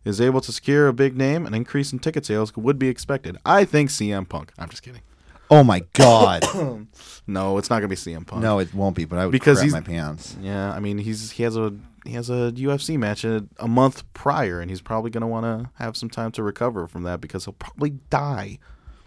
[0.06, 3.38] is able to secure a big name, an increase in ticket sales would be expected.
[3.44, 4.52] I think CM Punk.
[4.60, 5.02] I'm just kidding.
[5.50, 6.44] Oh my God.
[7.28, 8.42] No, it's not going to be CM Punk.
[8.42, 9.06] no, it won't be.
[9.06, 10.36] But I would Because he's- my pants.
[10.42, 14.04] Yeah, I mean he's he has a he has a UFC match a, a month
[14.14, 17.22] prior, and he's probably going to want to have some time to recover from that
[17.22, 18.58] because he'll probably die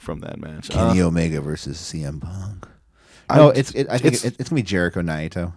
[0.05, 0.71] from that match.
[0.71, 2.69] Uh, Kenny Omega versus CM Punk.
[3.35, 5.53] No, it's it, I think it's- it, it's gonna be Jericho Naito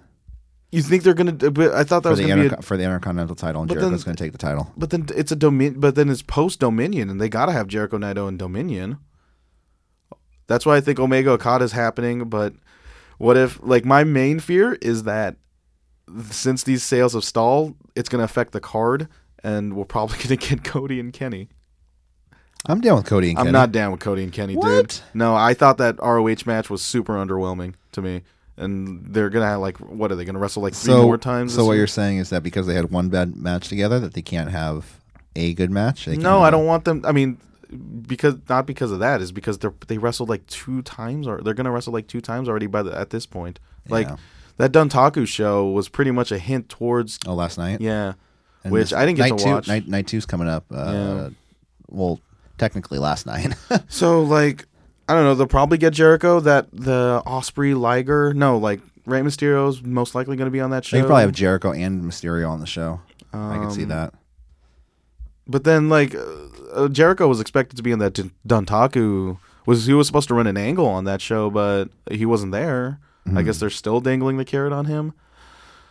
[0.69, 1.49] you think they're going to?
[1.49, 2.49] But I thought that for was the going to be.
[2.55, 4.73] interco- A, for the Intercontinental title, and But Jericho's then- gonna take the title.
[4.75, 5.79] But then it's a domin.
[5.79, 8.97] But then it's post Dominion, and they gotta have Jericho Naito and Dominion.
[10.47, 12.27] That's why I think Omega Okada is happening.
[12.29, 12.53] But
[13.17, 15.37] what if, like, my main fear is that
[16.31, 19.07] since these sales have stalled, it's gonna affect the card,
[19.43, 21.47] and we're probably gonna get Cody and Kenny.
[22.65, 24.63] I'm down with Cody and I'm not down with Cody and Kenny, dude.
[24.63, 25.03] What?
[25.13, 28.23] No, I thought that ROH match was super underwhelming to me,
[28.57, 31.53] and they're gonna have like, what are they gonna wrestle like three so more times?
[31.53, 31.81] So this what year?
[31.81, 34.97] you're saying is that because they had one bad match together, that they can't have
[35.35, 36.05] a good match.
[36.05, 37.03] They No, I don't want them.
[37.05, 37.37] I mean,
[38.07, 41.53] because not because of that is because they they wrestled like two times or they're
[41.53, 43.59] gonna wrestle like two times already by the at this point.
[43.87, 44.15] Like Yeah.
[44.57, 47.79] that Dontaku show was pretty much a hint towards Oh, last night.
[47.81, 48.13] yeah,
[48.63, 49.67] And which this- I didn't get night to two, watch.
[49.67, 50.65] Night, night two's coming up.
[50.71, 51.29] Uh.
[51.89, 52.19] Well,
[52.57, 53.53] technically last night.
[53.89, 54.65] So like
[55.09, 55.35] I don't know.
[55.35, 56.39] They'll probably get Jericho.
[56.41, 58.33] That the Ospreay Liger.
[58.33, 60.97] No, like Rey Mysterio's most likely going to be on that show.
[60.97, 62.99] they probably have Jericho and Mysterio on the show.
[63.33, 64.13] I can see Um, that.
[65.47, 66.25] But then, like, uh,
[66.73, 69.37] uh, Jericho was expected to be in that Dun- Dontaku.
[69.65, 72.99] Was he was supposed to run an angle on that show, but he wasn't there.
[73.25, 73.37] Mm-hmm.
[73.37, 75.13] I guess they're still dangling the carrot on him.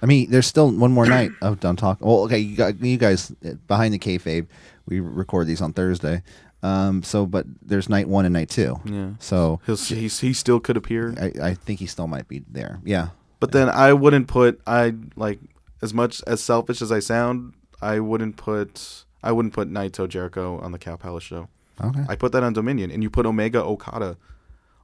[0.02, 2.00] I mean, there's still one more night of Dontaku.
[2.00, 4.46] Well, okay, you, got, you guys uh, behind the kayfabe,
[4.86, 6.22] we record these on Thursday.
[6.62, 8.80] Um, so, but there's night one and night two.
[8.84, 9.10] Yeah.
[9.20, 12.80] So He'll, he's, he still could appear, I, I think he still might be there.
[12.84, 13.08] Yeah.
[13.40, 15.38] but then I wouldn't put I like
[15.82, 17.52] as much as selfish as I sound.
[17.82, 21.48] I wouldn't put I wouldn't put Naito Jericho on the Cow Palace show.
[21.82, 22.04] Okay.
[22.08, 24.16] I put that on Dominion, and you put Omega Okada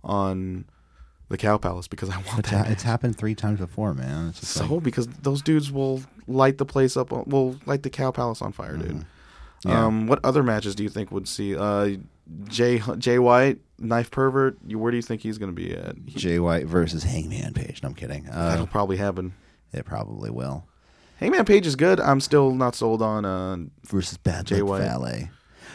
[0.04, 0.66] on
[1.30, 2.66] the Cow Palace because I want It's, that.
[2.66, 4.28] ha- it's happened three times before, man.
[4.28, 7.90] It's just So like, because those dudes will light the place up, will light the
[7.90, 9.06] Cow Palace on fire, dude.
[9.64, 9.84] Yeah.
[9.86, 11.56] Um, what other matches do you think would see?
[11.56, 11.96] Uh,
[12.48, 14.56] Jay Jay White, knife pervert.
[14.66, 15.96] You, where do you think he's going to be at?
[16.06, 17.82] He, Jay White versus Hangman Page.
[17.82, 18.24] No, I'm kidding.
[18.24, 19.34] that'll Uh, probably happen.
[19.72, 20.64] it probably will.
[21.18, 22.00] Hangman Page is good.
[22.00, 23.24] I'm still not sold on.
[23.24, 24.80] Uh, Versus Bad Jay White.
[24.82, 25.30] Valet.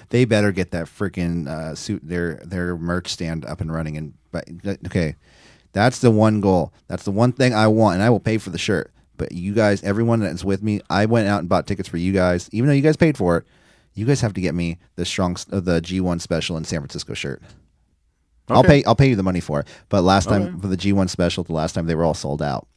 [0.10, 3.96] they better get that freaking uh, suit their their merch stand up and running.
[3.98, 4.46] And but
[4.88, 5.16] okay,
[5.74, 6.74] that's the one goal.
[6.88, 8.92] That's the one thing I want, and I will pay for the shirt.
[9.16, 12.14] But you guys, everyone that's with me, I went out and bought tickets for you
[12.14, 13.46] guys, even though you guys paid for it.
[13.98, 17.14] You guys have to get me the strong, uh, the G1 special in San Francisco
[17.14, 17.42] shirt.
[18.50, 18.84] I'll pay.
[18.86, 19.68] I'll pay you the money for it.
[19.90, 22.68] But last time for the G1 special, the last time they were all sold out.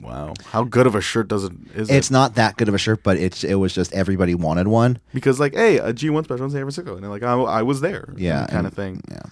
[0.00, 0.34] Wow.
[0.46, 2.12] How good of a shirt does it is It's it?
[2.12, 5.00] not that good of a shirt, but it's it was just everybody wanted one.
[5.12, 7.62] Because like, hey, a G one special in San Francisco, and they're like, I, I
[7.62, 8.14] was there.
[8.16, 9.02] Yeah, kind and- of thing.
[9.10, 9.22] Yeah.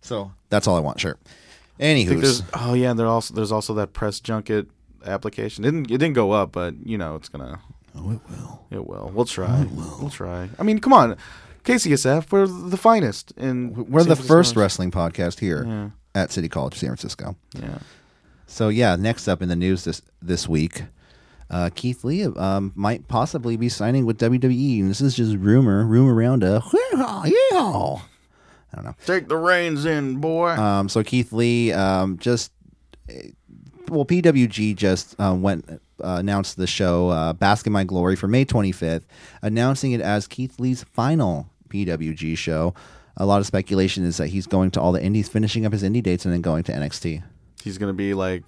[0.00, 1.00] So that's all I want.
[1.00, 1.16] Sure.
[1.80, 4.68] I Anywho, oh yeah, and there also there's also that press junket
[5.04, 5.64] application.
[5.64, 7.60] It didn't it didn't go up, but you know it's gonna
[7.98, 8.66] oh, it will.
[8.70, 9.10] it will.
[9.14, 9.66] We'll try.
[10.00, 10.48] We'll try.
[10.58, 11.16] I mean, come on,
[11.64, 16.74] KCSF, we're the finest and We're the first wrestling podcast here Yeah, at City College
[16.74, 17.36] San Francisco.
[17.54, 17.78] yeah.
[18.46, 20.84] So yeah, next up in the news this this week,
[21.50, 25.84] uh, Keith Lee um, might possibly be signing with WWE, and this is just rumor,
[25.84, 26.62] rumor around a
[26.94, 27.96] yeah.
[28.72, 28.94] I don't know.
[29.06, 30.50] Take the reins in, boy.
[30.50, 32.52] Um, so Keith Lee um, just
[33.08, 33.30] eh,
[33.88, 38.28] well, PWG just uh, went uh, announced the show uh, Bask in My Glory for
[38.28, 39.02] May 25th,
[39.42, 42.74] announcing it as Keith Lee's final PWG show.
[43.16, 45.82] A lot of speculation is that he's going to all the indies, finishing up his
[45.82, 47.22] indie dates, and then going to NXT.
[47.62, 48.44] he's gonna be like,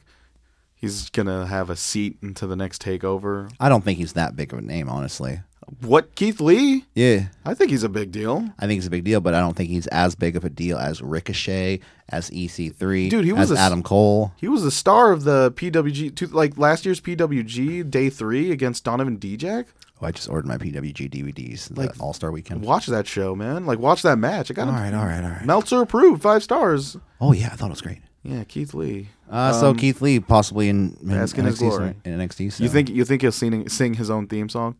[0.81, 3.53] he's gonna have a seat into the next takeover.
[3.61, 5.40] I don't think he's that big of a name, honestly.
[5.83, 6.85] What Keith Lee?
[6.95, 8.49] Yeah, I think he's a big deal.
[8.59, 10.51] I think he's a big deal, but I don't think he's as big of a
[10.51, 14.33] deal as Ricochet, as EC3, Dude, he was as a Adam Cole.
[14.37, 18.83] He was the star of the PWG, two, like last year's PWG Day Three against
[18.85, 19.66] Donovan Dijak.
[20.03, 22.62] Oh, I just ordered my PWG DVDs, Like, All Star Weekend.
[22.64, 23.66] Watch that show, man.
[23.66, 24.51] Like, watch that match.
[24.51, 25.45] I got all right, all right, all right.
[25.45, 26.97] Meltzer approved, five stars.
[27.21, 28.01] Oh yeah, I thought it was great.
[28.22, 29.09] Yeah, Keith Lee.
[29.30, 31.94] Uh, so Um, Keith Lee possibly in, in Bask in his NXT, glory.
[32.04, 32.52] in NXT.
[32.52, 32.64] So.
[32.64, 34.76] You think you think he'll sing sing his own theme song?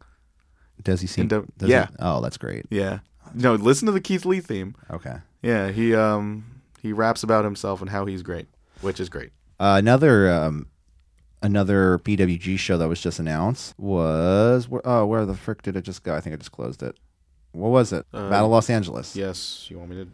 [0.83, 1.29] does he sing?
[1.29, 1.89] does yeah.
[1.89, 2.65] he- oh, that's great.
[2.71, 3.01] Yeah.
[3.35, 4.75] No, listen to the Keith Lee theme.
[4.91, 5.17] Okay.
[5.43, 6.45] Yeah, he um
[6.83, 8.49] he raps about himself and how he's great,
[8.81, 9.31] which is great.
[9.59, 10.67] Uh, another um,
[11.43, 15.83] another PWG show that was just announced was where, oh where the frick did it
[15.83, 16.15] just go?
[16.15, 16.97] I think I just closed it.
[17.53, 18.07] What was it?
[18.13, 19.17] Uh, Battle Los Angeles.
[19.17, 20.09] Yes, you want me to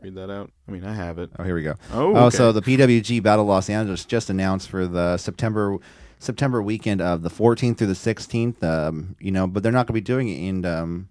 [0.00, 0.50] read that out?
[0.68, 1.30] I mean, I have it.
[1.38, 1.74] Oh, here we go.
[1.92, 5.76] Oh, Oh, so the PWG Battle Los Angeles just announced for the September
[6.18, 8.62] September weekend of the 14th through the 16th.
[8.62, 11.08] Um, you know, but they're not going to be doing it in um,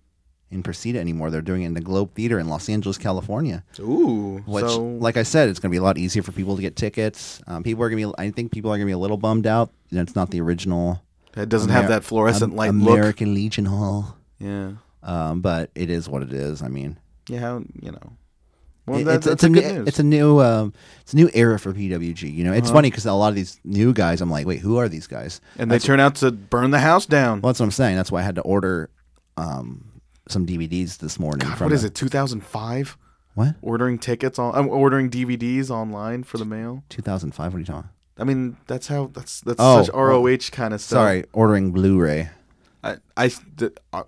[0.50, 1.30] in Reseda anymore.
[1.30, 3.64] They're doing it in the Globe Theater in Los Angeles, California.
[3.80, 6.56] Ooh, Which, so like I said, it's going to be a lot easier for people
[6.56, 7.42] to get tickets.
[7.48, 8.16] Um, people are going to be.
[8.18, 9.72] I think people are going to be a little bummed out.
[9.92, 11.02] that it's not the original.
[11.36, 12.94] it doesn't have that fluorescent light look.
[12.98, 14.18] American Legion Hall.
[14.40, 14.72] Yeah,
[15.04, 16.62] Um, but it is what it is.
[16.64, 18.14] I mean, yeah, you know.
[18.88, 19.88] Well, it- it's, that's it's a a good new, news.
[19.88, 22.34] it's a new um, it's a new era for PWG.
[22.34, 22.76] You know, it's Uh-huh.
[22.78, 25.40] funny because a lot of these new guys, I'm like, wait, who are these guys?
[25.58, 27.42] and they turn out to burn the house down.
[27.42, 27.96] Well, that's what I'm saying.
[27.96, 28.90] That's why I had to order
[29.38, 29.86] um,
[30.28, 31.48] some DVDs this morning.
[31.48, 31.96] God, from what is the- it?
[31.96, 32.98] 2005?
[33.34, 33.56] What?
[33.62, 36.84] Ordering tickets on, I'm ordering DVDs online for the mail.
[36.90, 37.54] 2005.
[37.54, 37.90] What are you talking?
[38.18, 40.98] I mean, that's how that's that's Oh, such ROH kind of stuff.
[40.98, 42.30] Sorry, ordering Blu-ray.
[42.84, 44.04] I, I th- uh,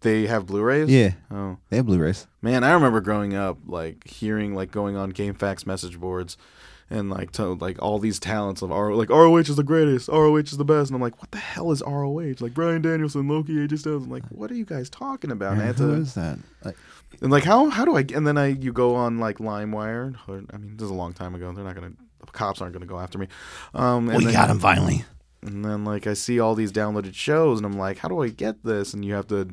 [0.00, 0.88] they have Blu-rays.
[0.90, 2.26] Yeah, Oh they have Blu-rays.
[2.42, 6.36] man, I remember growing up, like hearing like going on GameFAQs message boards,
[6.90, 10.36] and like to, like all these talents of R like ROH is the greatest, ROH
[10.36, 12.34] is the best, and I'm like, what the hell is ROH?
[12.40, 14.04] Like Bryan Danielson, Low Ki, AJ Styles.
[14.04, 15.54] I'm like, what are you guys talking about?
[15.54, 16.38] And I had to- is that?
[16.64, 16.76] Like,
[17.22, 20.16] And like how how do I and then I you go on like LimeWire.
[20.28, 21.52] Or, I mean, this is a long time ago.
[21.52, 23.28] They're not gonna the cops aren't gonna go after me.
[23.74, 25.04] Um, and we then, got him finally.
[25.42, 28.28] And then like I see all these downloaded shows, and I'm like, how do I
[28.28, 28.94] get this?
[28.94, 29.46] And you have to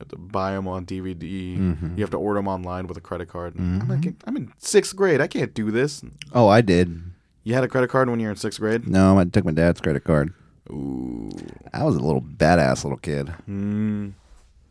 [0.00, 1.58] you have to buy them on DVD.
[1.58, 1.96] Mhm.
[1.98, 3.54] You have to order them online with a credit card.
[3.56, 5.20] And I'm like, I'm in sixth grade.
[5.20, 6.02] I can't do this.
[6.32, 7.02] Oh, I did.
[7.44, 8.88] You had a credit card when you were in sixth grade.
[8.88, 10.32] No, I took my dad's credit card.
[10.70, 11.30] Ooh.
[11.74, 13.32] I was a little badass little kid.
[13.48, 14.12] Mm.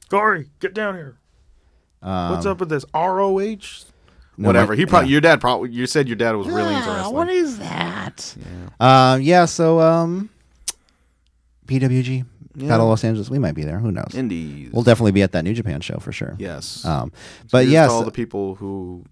[0.10, 1.16] Corey, get down here.
[2.02, 3.86] Um, What's up with this ROH?
[4.38, 4.74] no, Whatever.
[4.74, 5.14] my- he probably yeah.
[5.14, 7.30] your dad probably you said your dad was really into wrestling.
[7.30, 8.36] is that?
[8.80, 9.14] Yeah.
[9.14, 9.46] Um, yeah.
[9.46, 10.30] So, um,
[11.68, 12.26] PWG
[12.60, 12.70] Yeah.
[12.70, 13.30] Battle of Los Angeles.
[13.30, 13.80] We might be there.
[13.80, 14.14] Who knows?
[14.14, 14.72] Indies.
[14.72, 16.36] We'll definitely be at that New Japan show for sure.
[16.40, 16.84] yes.
[16.86, 17.12] Um,
[17.52, 19.06] but Here's yes, to all the people who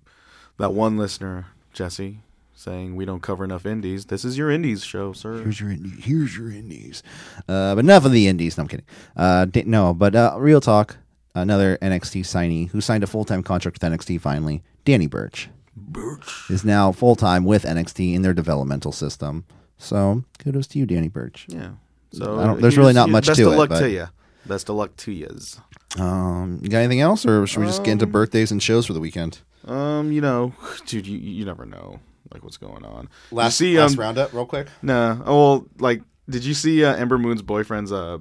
[0.58, 2.20] that one listener Jesse
[2.54, 4.06] saying we don't cover enough indies.
[4.06, 5.44] This is your indies show, sir.
[5.44, 7.04] here's your indie, here's your indies.
[7.48, 8.58] Uh, but enough of the indies.
[8.58, 8.86] No, I'm kidding.
[9.16, 10.98] Uh, no, but uh, real talk.
[11.36, 14.64] Another NXT signee who signed a full time contract with NXT finally.
[14.86, 16.50] Danny Burch Burch.
[16.50, 19.46] is now full time with NXT in their developmental system.
[19.78, 21.46] So kudos to you, Danny Burch.
[21.48, 21.74] Yeah.
[22.12, 23.46] So there's really not much best to it.
[23.46, 24.08] Best of luck but- to you.
[24.46, 25.60] Best of luck to yous.
[26.00, 28.86] Um, you got anything else, or should we just get into Um, birthdays and shows
[28.86, 29.40] for the weekend?
[29.66, 30.54] Um, you know,
[30.86, 32.00] dude, you, you never know
[32.34, 33.10] like what's going on.
[33.32, 34.68] You Last, see, last um, roundup, real quick.
[34.82, 35.18] Nah.
[35.26, 38.20] Oh, well, like, did you see uh, Ember Moon's boyfriend's uh,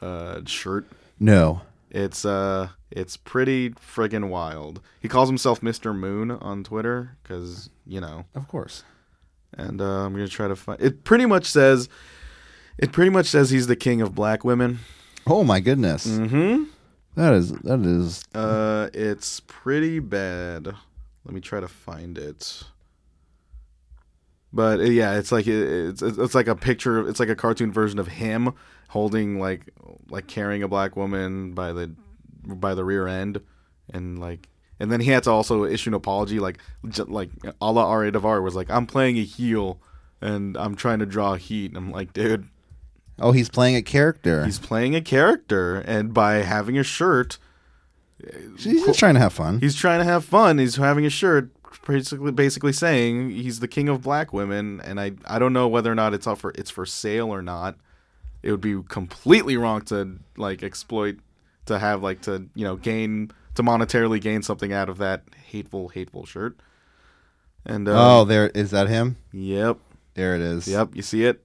[0.00, 0.86] uh shirt?
[1.20, 1.60] No.
[1.90, 4.80] It's uh, It's pretty friggin' wild.
[5.00, 5.94] He calls himself Mr.
[5.96, 8.82] Moon on Twitter because you know, Of course.
[9.56, 10.80] and uh, I'm gonna try to find.
[10.80, 11.88] It pretty much says,
[12.78, 14.80] it pretty much says he's the king of black women.
[15.26, 16.06] Oh my goodness.
[16.06, 16.64] Mm-hmm.
[17.14, 20.66] That is that is Uh, it's pretty bad.
[21.24, 22.62] Let me try to find it.
[24.52, 27.08] But uh, yeah, it's like it's it's it's like a picture.
[27.08, 28.52] It's like a cartoon version of him
[28.88, 29.70] holding like
[30.08, 31.94] like carrying a black woman by the
[32.44, 33.40] by the rear end,
[33.92, 36.58] and like and then he had to also issue an apology, like
[37.06, 39.80] like a la Ari Daivari was like, I'm playing a heel
[40.20, 41.70] and I'm trying to draw heat.
[41.70, 42.48] And I'm like, dude,
[43.18, 44.44] Oh, he's playing a character.
[44.44, 47.38] he's playing a character, and by having a shirt,
[48.58, 49.60] He's just trying to have fun.
[49.60, 50.56] He's trying to have fun.
[50.58, 51.50] He's having a shirt,
[51.86, 54.80] basically, basically saying he's the king of black women.
[54.80, 57.42] And I, I don't know whether or not it's up for it's for sale or
[57.42, 57.76] not.
[58.42, 61.18] It would be completely wrong to like exploit,
[61.66, 65.88] to have like to you know gain to monetarily gain something out of that hateful,
[65.88, 66.56] hateful shirt.
[67.66, 69.16] And uh, oh, there is that him?
[69.32, 69.78] yep,
[70.14, 70.66] There it is.
[70.66, 71.43] yep, you see it.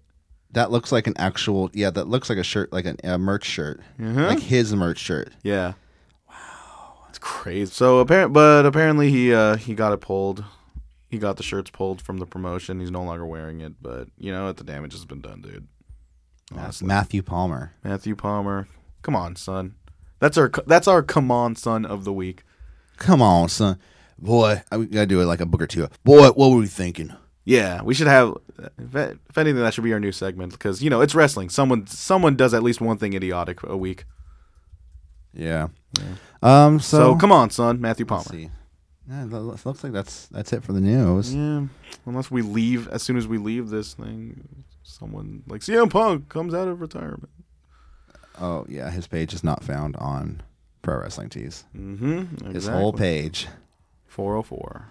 [0.53, 1.69] That looks like an actual.
[1.73, 4.27] Yeah, that looks like a shirt, like an, a merch shirt, Uh-huh.
[4.27, 5.31] like his merch shirt.
[5.43, 5.73] Yeah.
[6.27, 7.05] Wow.
[7.09, 7.71] It's crazy.
[7.71, 10.43] So apparent but apparently he uh he got it pulled.
[11.09, 12.79] He got the shirts pulled from the promotion.
[12.79, 15.67] He's no longer wearing it, but you know what the damage has been done, dude.
[16.51, 17.73] That's Matthew Palmer.
[17.83, 18.67] Matthew Palmer.
[19.03, 19.75] Come on, son.
[20.19, 22.43] That's our that's our come on son of the week.
[22.97, 23.79] Come on, son.
[24.17, 25.87] Boy, I gotta do it like a book or two.
[26.03, 27.15] Boy, what were we thinking?
[27.49, 28.37] Yeah, we should have
[28.77, 31.49] if, if anything that should be our new segment because you know, it's wrestling.
[31.49, 34.05] Someone someone does at least one thing idiotic a week.
[35.33, 35.69] Yeah.
[36.43, 36.79] Um.
[36.79, 38.19] So, So, come on, son, Matthew Palmer.
[38.19, 38.51] let's see.
[39.09, 41.33] Yeah, looks like that's that's it for the news.
[41.33, 41.65] Yeah,
[42.05, 46.53] unless we leave as soon as we leave this thing, someone like CM Punk comes
[46.53, 47.29] out of retirement.
[48.39, 50.43] Oh yeah, his page is not found on
[50.83, 51.63] Pro Wrestling Tees.
[51.75, 52.51] Mm-hmm.
[52.51, 53.47] His whole page.
[54.05, 54.85] Four hundred four.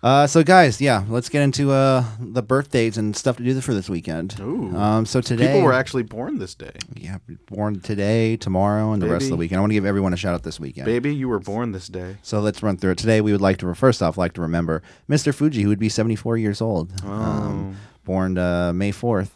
[0.00, 3.74] Uh, so guys, yeah, let's get into uh the birthdays and stuff to do for
[3.74, 4.38] this weekend.
[4.40, 4.74] Ooh.
[4.76, 6.70] Um, so today People were actually born this day.
[6.94, 9.58] yeah born today, tomorrow, and the rest of the weekend.
[9.58, 10.86] I want to give everyone a shout out this weekend.
[10.86, 12.16] Baby, you were born this day.
[12.22, 12.98] So let's run through it.
[12.98, 15.34] Today, we would like to first off like to remember Mr.
[15.34, 17.10] Fuji, who would be 74 years old, Oh.
[17.10, 19.30] um, born uh, May 4th.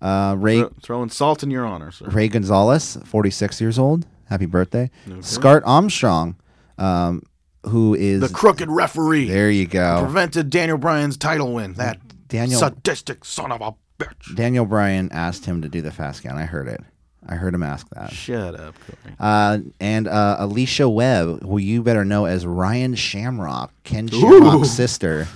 [0.00, 2.06] Uh, Ray Thro- throwing salt in your honor, sir.
[2.08, 4.06] Ray Gonzalez, 46 years old.
[4.26, 4.90] Happy birthday.
[5.08, 5.20] Okay.
[5.22, 6.36] Scott Armstrong,
[6.78, 7.22] um,
[7.68, 9.50] who is The crooked referee there.
[9.50, 10.00] You go.
[10.02, 11.74] prevented Daniel Bryan's title win.
[11.74, 11.98] That
[12.28, 14.34] Daniel sadistic son of a bitch.
[14.36, 16.38] Daniel Bryan asked him to do the fast count.
[16.38, 16.80] I heard it.
[17.26, 18.12] I heard him ask that.
[18.12, 19.16] Shut up, Corey.
[19.18, 25.26] Uh, and uh, Alicia Webb, who you better know as Ryan Shamrock, Ken Shamrock's sister.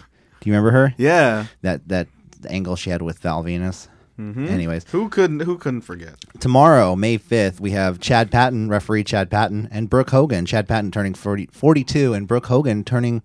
[0.40, 0.94] Do you remember her?
[0.98, 1.46] Yeah.
[1.62, 2.08] That that
[2.48, 3.88] angle she had with Val Venis.
[4.18, 4.46] Mm-hmm.
[4.48, 5.40] Anyways, Who couldn't?
[5.40, 6.16] Who couldn't forget?
[6.40, 10.44] tomorrow, May 5th, we have Chad Patton, referee Chad Patton, and Brooke Hogan.
[10.44, 13.22] Chad Patton turning 40, 42, and Brooke Hogan turning.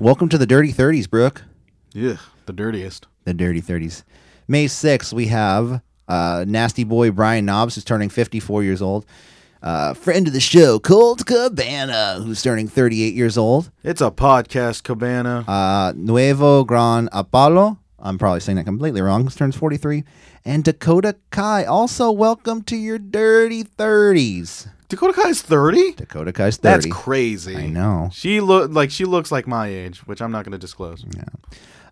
[0.00, 1.42] Welcome to the Dirty 30s, Brooke.
[1.92, 3.06] Yeah, the dirtiest.
[3.24, 4.04] The Dirty 30s.
[4.46, 9.04] May 6th, we have uh, Nasty Boy Brian Knobbs, who's turning 54 years old.
[9.60, 13.72] Uh, friend of the show, Colt Cabana, who's turning 38 years old.
[13.82, 15.44] It's a podcast, Cabana.
[15.48, 20.04] Uh, Nuevo Gran Apalo, I'm probably saying that completely wrong, turns 43.
[20.44, 24.68] And Dakota Kai, also welcome to your dirty 30s.
[24.88, 25.92] Dakota Kai's thirty.
[25.92, 26.62] Dakota Kai's 30.
[26.62, 27.56] That's crazy.
[27.56, 28.08] I know.
[28.10, 31.04] She look like she looks like my age, which I'm not going to disclose.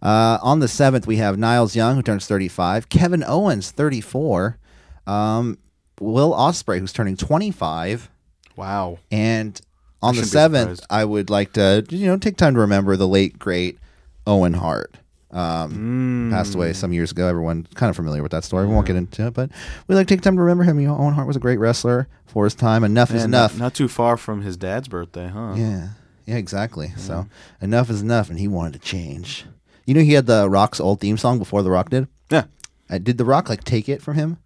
[0.02, 2.88] Uh, on the 7th, we have Niles Young, who turns 35.
[2.88, 4.58] Kevin Owens, 34.
[5.06, 5.58] Um,
[6.00, 8.10] Will Ospreay, who's turning 25.
[8.56, 8.98] Wow.
[9.10, 9.60] And
[10.02, 10.84] on the 7th.
[10.88, 13.78] I would like to, you know, take time to remember the late, great
[14.26, 14.96] Owen Hart.
[15.30, 17.26] Um, Passed away some years ago.
[17.26, 18.66] Everyone kind of familiar with that story.
[18.66, 19.50] We won't get into it, but
[19.88, 20.78] we like to take time to remember him.
[20.80, 22.84] You know, Owen Hart was a great wrestler for his time.
[22.84, 23.54] Enough is enough.
[23.54, 25.54] Not, not too far from his dad's birthday, huh?
[25.56, 25.88] Yeah,
[26.26, 26.92] yeah, exactly.
[26.96, 27.26] So
[27.60, 29.44] enough is enough, and he wanted to change.
[29.84, 32.08] You know, he had the Rock's old theme song before the Rock did.
[32.30, 32.44] Yeah.
[32.88, 34.38] Uh, did the Rock like take it from him?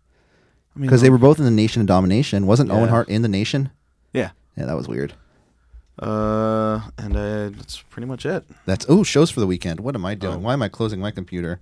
[0.75, 2.47] I mean, Because they were both in the Nation of Domination.
[2.47, 3.71] Wasn't Owen Hart in the Nation?
[4.13, 4.31] Yeah.
[4.57, 5.13] Yeah, that was weird.
[6.01, 8.45] Uh, and uh, that's pretty much it.
[8.65, 9.81] That's oh shows for the weekend.
[9.81, 10.43] What am I doing?
[10.43, 11.61] Why am I closing my computer?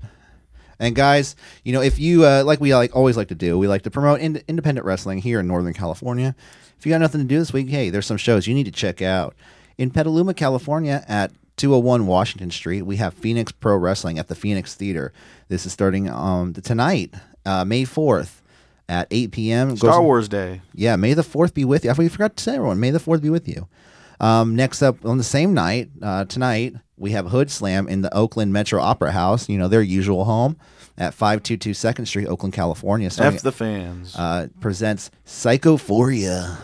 [0.79, 3.67] And guys, you know if you uh, like we like always like to do, we
[3.67, 6.37] like to promote ind- independent wrestling here in Northern California.
[6.79, 8.71] If you got nothing to do this week, hey, there's some shows you need to
[8.71, 9.35] check out
[9.77, 12.83] in Petaluma, California at 201 Washington Street.
[12.83, 15.13] We have Phoenix Pro Wrestling at the Phoenix Theater.
[15.49, 17.13] This is starting um tonight,
[17.45, 18.41] uh, May 4th
[18.89, 19.69] at 8 p.m.
[19.71, 20.61] Goes- Star Wars Day.
[20.73, 21.91] yeah, May the Fourth be with you.
[21.91, 23.67] I forgot to say, everyone, May the Fourth be with you.
[24.21, 28.13] Um, next up on the same night, uh, tonight we have Hood Slam in the
[28.15, 29.49] Oakland Metro Opera House.
[29.49, 30.57] You know their usual home
[30.97, 33.11] at five two two Second Street, Oakland, California.
[33.11, 34.15] Starting, F the fans.
[34.17, 36.59] uh, presents Psychophoria.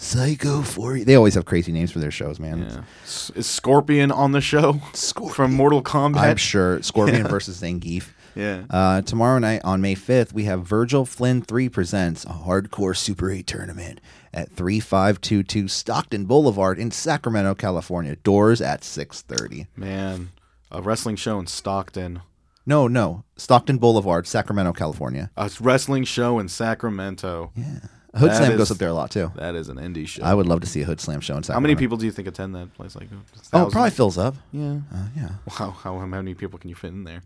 [0.00, 2.60] Psycho for They always have crazy names for their shows, man.
[2.70, 2.82] Yeah.
[3.02, 5.34] S- Is Scorpion on the show Scorpion.
[5.34, 6.18] from Mortal Kombat?
[6.18, 8.10] I'm sure Scorpion versus Zangief.
[8.36, 8.62] Yeah.
[8.70, 13.28] Uh, tomorrow night on May 5th, we have Virgil Flynn 3 presents a hardcore Super
[13.28, 14.00] 8 tournament
[14.34, 18.16] at 3522 Stockton Boulevard in Sacramento, California.
[18.16, 19.66] Doors at 6:30.
[19.76, 20.30] Man,
[20.70, 22.20] a wrestling show in Stockton.
[22.66, 23.24] No, no.
[23.36, 25.30] Stockton Boulevard, Sacramento, California.
[25.36, 27.50] A wrestling show in Sacramento.
[27.56, 27.64] Yeah.
[28.14, 29.32] Hood That Slam is- goes up there a lot too.
[29.36, 30.22] That is an indie show.
[30.22, 31.54] I would love to see a Hood Slam show in Sacramento.
[31.54, 32.96] How many people do you think attend that place?
[32.96, 33.08] Like,
[33.52, 34.34] Oh, it probably fills up.
[34.50, 34.78] Yeah.
[34.92, 35.28] Uh, yeah.
[35.50, 37.20] How, how how many people can you fit in there?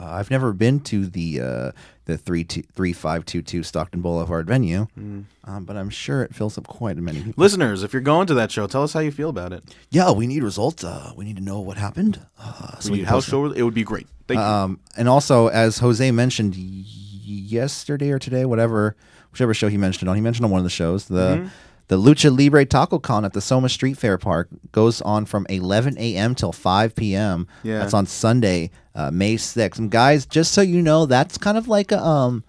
[0.00, 1.72] Uh, I've never been to the uh,
[2.06, 5.24] the three two three five two two Stockton Boulevard venue, Mm.
[5.44, 7.42] um, but I'm sure it fills up quite a many people.
[7.42, 9.62] Listeners, if you're going to that show, tell us how you feel about it.
[9.90, 10.82] Yeah, we need results.
[10.84, 12.18] Uh, we need to know what happened.
[12.38, 13.30] Uh, so We we need house it.
[13.30, 13.44] show.
[13.52, 14.06] It would be great.
[14.26, 14.44] Thank you.
[14.44, 18.96] Um, and also, as Jose mentioned yesterday or today, whatever,
[19.32, 21.48] whichever show he mentioned on, he mentioned on one of the shows the Mm-hmm.
[21.90, 25.98] The Lucha Libre Taco Con at the Soma Street Fair Park goes on from 11
[25.98, 26.36] a.m.
[26.36, 27.48] till 5 p.m.
[27.64, 27.80] Yeah.
[27.80, 29.76] that's on Sunday, uh, May 6th.
[29.80, 32.44] And guys, just so you know, that's kind of like a um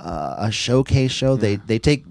[0.00, 1.36] uh, a showcase show.
[1.36, 2.04] They they take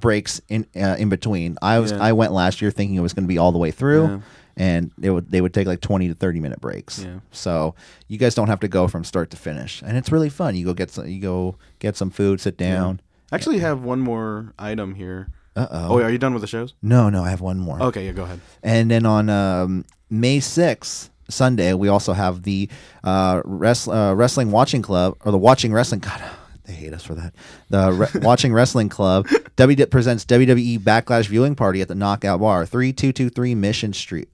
[0.00, 1.58] breaks in uh, in between.
[1.62, 2.02] I was Yeah.
[2.02, 4.06] I went last year thinking it was going to be all the way through.
[4.06, 4.20] Yeah.
[4.56, 7.04] And they would they would take like twenty to thirty minute breaks.
[7.04, 7.20] Yeah.
[7.30, 7.76] So
[8.08, 10.56] you guys don't have to go from start to finish, and it's really fun.
[10.56, 13.00] You go get some, you go get some food, sit down.
[13.30, 15.28] I actually have one more item here.
[15.56, 15.98] Uh oh.
[15.98, 16.74] Oh, are you done with the shows?
[16.82, 17.82] No, no, I have one more.
[17.84, 18.40] Okay, yeah, go ahead.
[18.62, 22.68] And then on um, May sixth, Sunday, we also have the
[23.02, 26.00] uh, uh, wrestling watching club or the watching wrestling.
[26.00, 26.22] God,
[26.64, 27.34] they hate us for that.
[27.70, 29.26] The re- watching wrestling club
[29.56, 33.92] W presents WWE Backlash viewing party at the Knockout Bar, three two two three Mission
[33.92, 34.28] Street.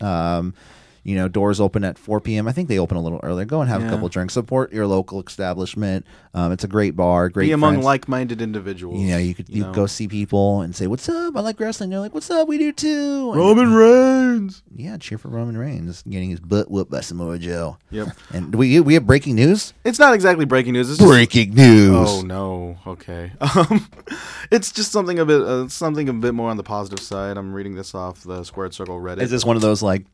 [0.00, 0.52] Um,
[1.06, 2.48] you know, doors open at 4 p.m.
[2.48, 3.44] I think they open a little earlier.
[3.44, 3.86] Go and have Yeah.
[3.86, 4.34] a couple drinks.
[4.34, 6.04] Support your local establishment.
[6.34, 7.28] Um, it's a great bar.
[7.28, 7.84] Great Be among friends.
[7.84, 9.00] like-minded individuals.
[9.00, 9.72] You know, you could you know.
[9.72, 11.36] go see people and say, "What's up?
[11.36, 12.48] I like wrestling." They're like, "What's up?
[12.48, 14.62] We do too." And- Roman Reigns.
[14.74, 17.78] yeah, cheer for Roman Reigns getting his butt whooped by Samoa Joe.
[17.90, 18.08] Yep.
[18.34, 19.72] And we we have breaking news.
[19.84, 20.90] It's not exactly breaking news.
[20.90, 22.08] It's just, Breaking news.
[22.10, 22.78] Oh no.
[22.86, 23.30] Okay.
[23.56, 23.86] Um,
[24.50, 27.36] it's just something a bit, uh, something a bit more on the positive side.
[27.38, 29.22] I'm reading this off the Squared Circle Reddit.
[29.22, 30.04] Is this one of those like?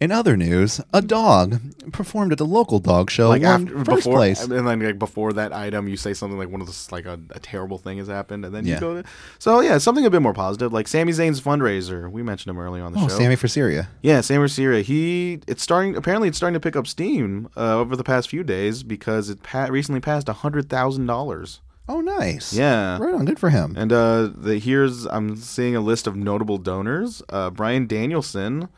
[0.00, 3.28] In other news, a dog performed at a local dog show.
[3.30, 4.40] like won after first before, place.
[4.40, 7.18] and then like before that item, you say something like one of this like a,
[7.30, 8.74] a terrible thing has happened, and then Yeah.
[8.74, 9.08] you go to.
[9.40, 12.08] So yeah, something a bit more positive, like Sami Zayn's fundraiser.
[12.08, 13.18] We mentioned him earlier on the oh, show.
[13.18, 13.88] Sami for Syria.
[14.02, 14.82] Yeah, Sami for Syria.
[14.82, 15.96] He it's starting.
[15.96, 19.42] Apparently, it's starting to pick up steam uh, over the past few days because it
[19.42, 21.60] pa- recently passed a hundred thousand dollars.
[21.88, 22.52] Oh, nice.
[22.52, 22.98] Yeah.
[22.98, 23.24] Right on.
[23.24, 23.74] Good for him.
[23.76, 27.20] And uh, the here's I'm seeing a list of notable donors.
[27.30, 28.68] Uh, Bryan Danielson.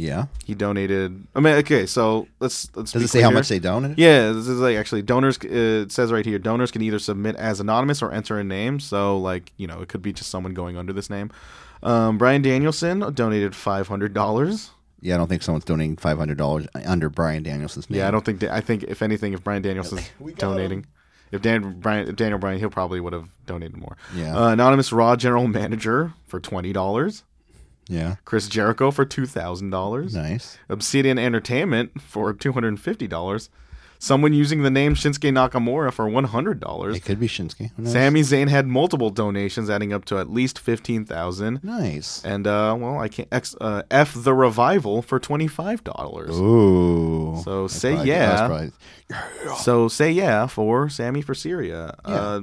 [0.00, 0.26] Yeah.
[0.44, 1.26] He donated.
[1.34, 2.92] I mean, okay, so let's let's.
[2.92, 3.38] Does be it say how clear.
[3.38, 3.98] much they donated?
[3.98, 5.38] Yeah, this is like actually donors.
[5.38, 8.80] Uh, it says right here, donors can either submit as anonymous or enter a name.
[8.80, 11.30] So like you know, it could be just someone going under this name.
[11.82, 14.70] Um, Bryan Danielson donated five hundred dollars.
[15.02, 17.98] Yeah, I don't think someone's donating five hundred dollars under Bryan Danielson's name.
[17.98, 18.42] Yeah, I don't think.
[18.44, 20.86] I think if anything, if Bryan Danielson's donating,
[21.30, 23.96] if Dan Brian, if Daniel Bryan, he'll probably would have donated more.
[24.14, 24.36] Yeah.
[24.36, 27.24] Uh, anonymous Raw general manager for twenty dollars.
[27.90, 28.16] Yeah.
[28.24, 30.14] Chris Jericho for two thousand dollars.
[30.14, 30.56] Nice.
[30.68, 33.50] Obsidian Entertainment for two hundred and fifty dollars.
[34.02, 36.96] Someone using the name Shinsuke Nakamura for one hundred dollars.
[36.96, 37.70] It could be Shinsuke.
[37.86, 41.62] Sami Zayn had multiple donations, adding up to at least fifteen thousand.
[41.62, 42.24] Nice.
[42.24, 43.28] And uh, well, I can't.
[43.30, 46.30] X, uh, F the revival for twenty five dollars.
[46.38, 47.42] Ooh.
[47.44, 48.46] So say probably- yeah.
[48.46, 48.72] probably-
[49.58, 51.94] So say yeah for Sami for Syria.
[52.02, 52.40] Uh,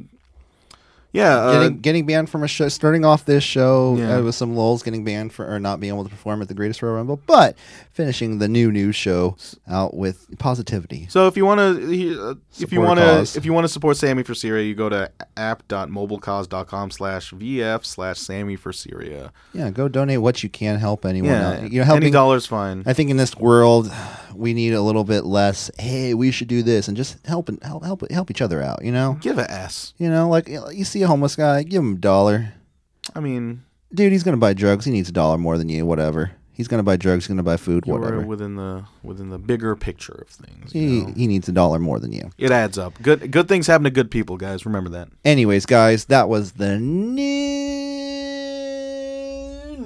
[1.18, 1.36] yeah.
[1.38, 4.18] Uh, getting getting banned from a show, starting off this show Yeah.
[4.18, 6.54] uh, with some lulls, getting banned for or not being able to perform at the
[6.54, 7.58] Greatest Royal Rumble, but
[7.92, 9.36] finishing the new news show
[9.68, 11.08] out with positivity.
[11.10, 13.98] so if you want to, uh, if you want to, if you want to support
[13.98, 19.32] Sami for Syria, you go to app.mobilecause.com slash vf slash Sami for Syria.
[19.54, 21.32] Yeah, go donate what you can, help anyone.
[21.32, 21.56] Yeah, out.
[21.56, 22.12] You know, any helping.
[22.14, 22.84] dollar's fine.
[22.86, 23.92] I think in this world,
[24.36, 25.72] we need a little bit less.
[25.80, 28.84] Hey, we should do this, and just help and help help help each other out.
[28.84, 29.94] You know, Give a S.
[29.98, 32.54] you know, like you see a homeless guy, give him a dollar.
[33.16, 34.84] I mean, Dude, he's gonna buy drugs.
[34.86, 35.86] He needs a dollar more than you.
[35.86, 36.32] Whatever.
[36.52, 37.24] He's gonna buy drugs.
[37.24, 37.86] He's gonna buy food.
[37.88, 38.22] you're Whatever.
[38.22, 40.76] within the within the bigger picture of things.
[40.76, 41.14] you He know?
[41.16, 42.30] he needs a dollar more than you.
[42.38, 43.02] It adds up.
[43.02, 44.66] Good good things happen to good people, guys.
[44.66, 45.08] Remember that.
[45.24, 48.07] Anyways, guys, that was the new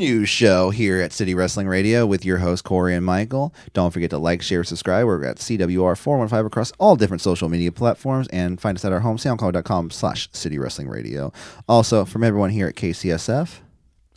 [0.01, 3.53] news show here at City Wrestling Radio with your host Corey and Michael.
[3.73, 5.05] Don't forget to like, share, subscribe.
[5.05, 9.17] We're at CWR415 across all different social media platforms and find us at our home
[9.17, 11.31] soundcloud.com slash City Wrestling Radio.
[11.69, 13.59] Also, from everyone here at KCSF,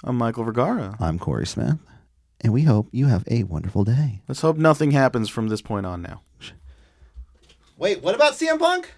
[0.03, 0.97] I'm Michael Vergara.
[0.99, 1.77] I'm Corey Smith,
[2.41, 4.23] and we hope you have a wonderful day.
[4.27, 6.23] Let's hope nothing happens from this point on now.
[7.77, 8.95] Wait, what about CM Punk?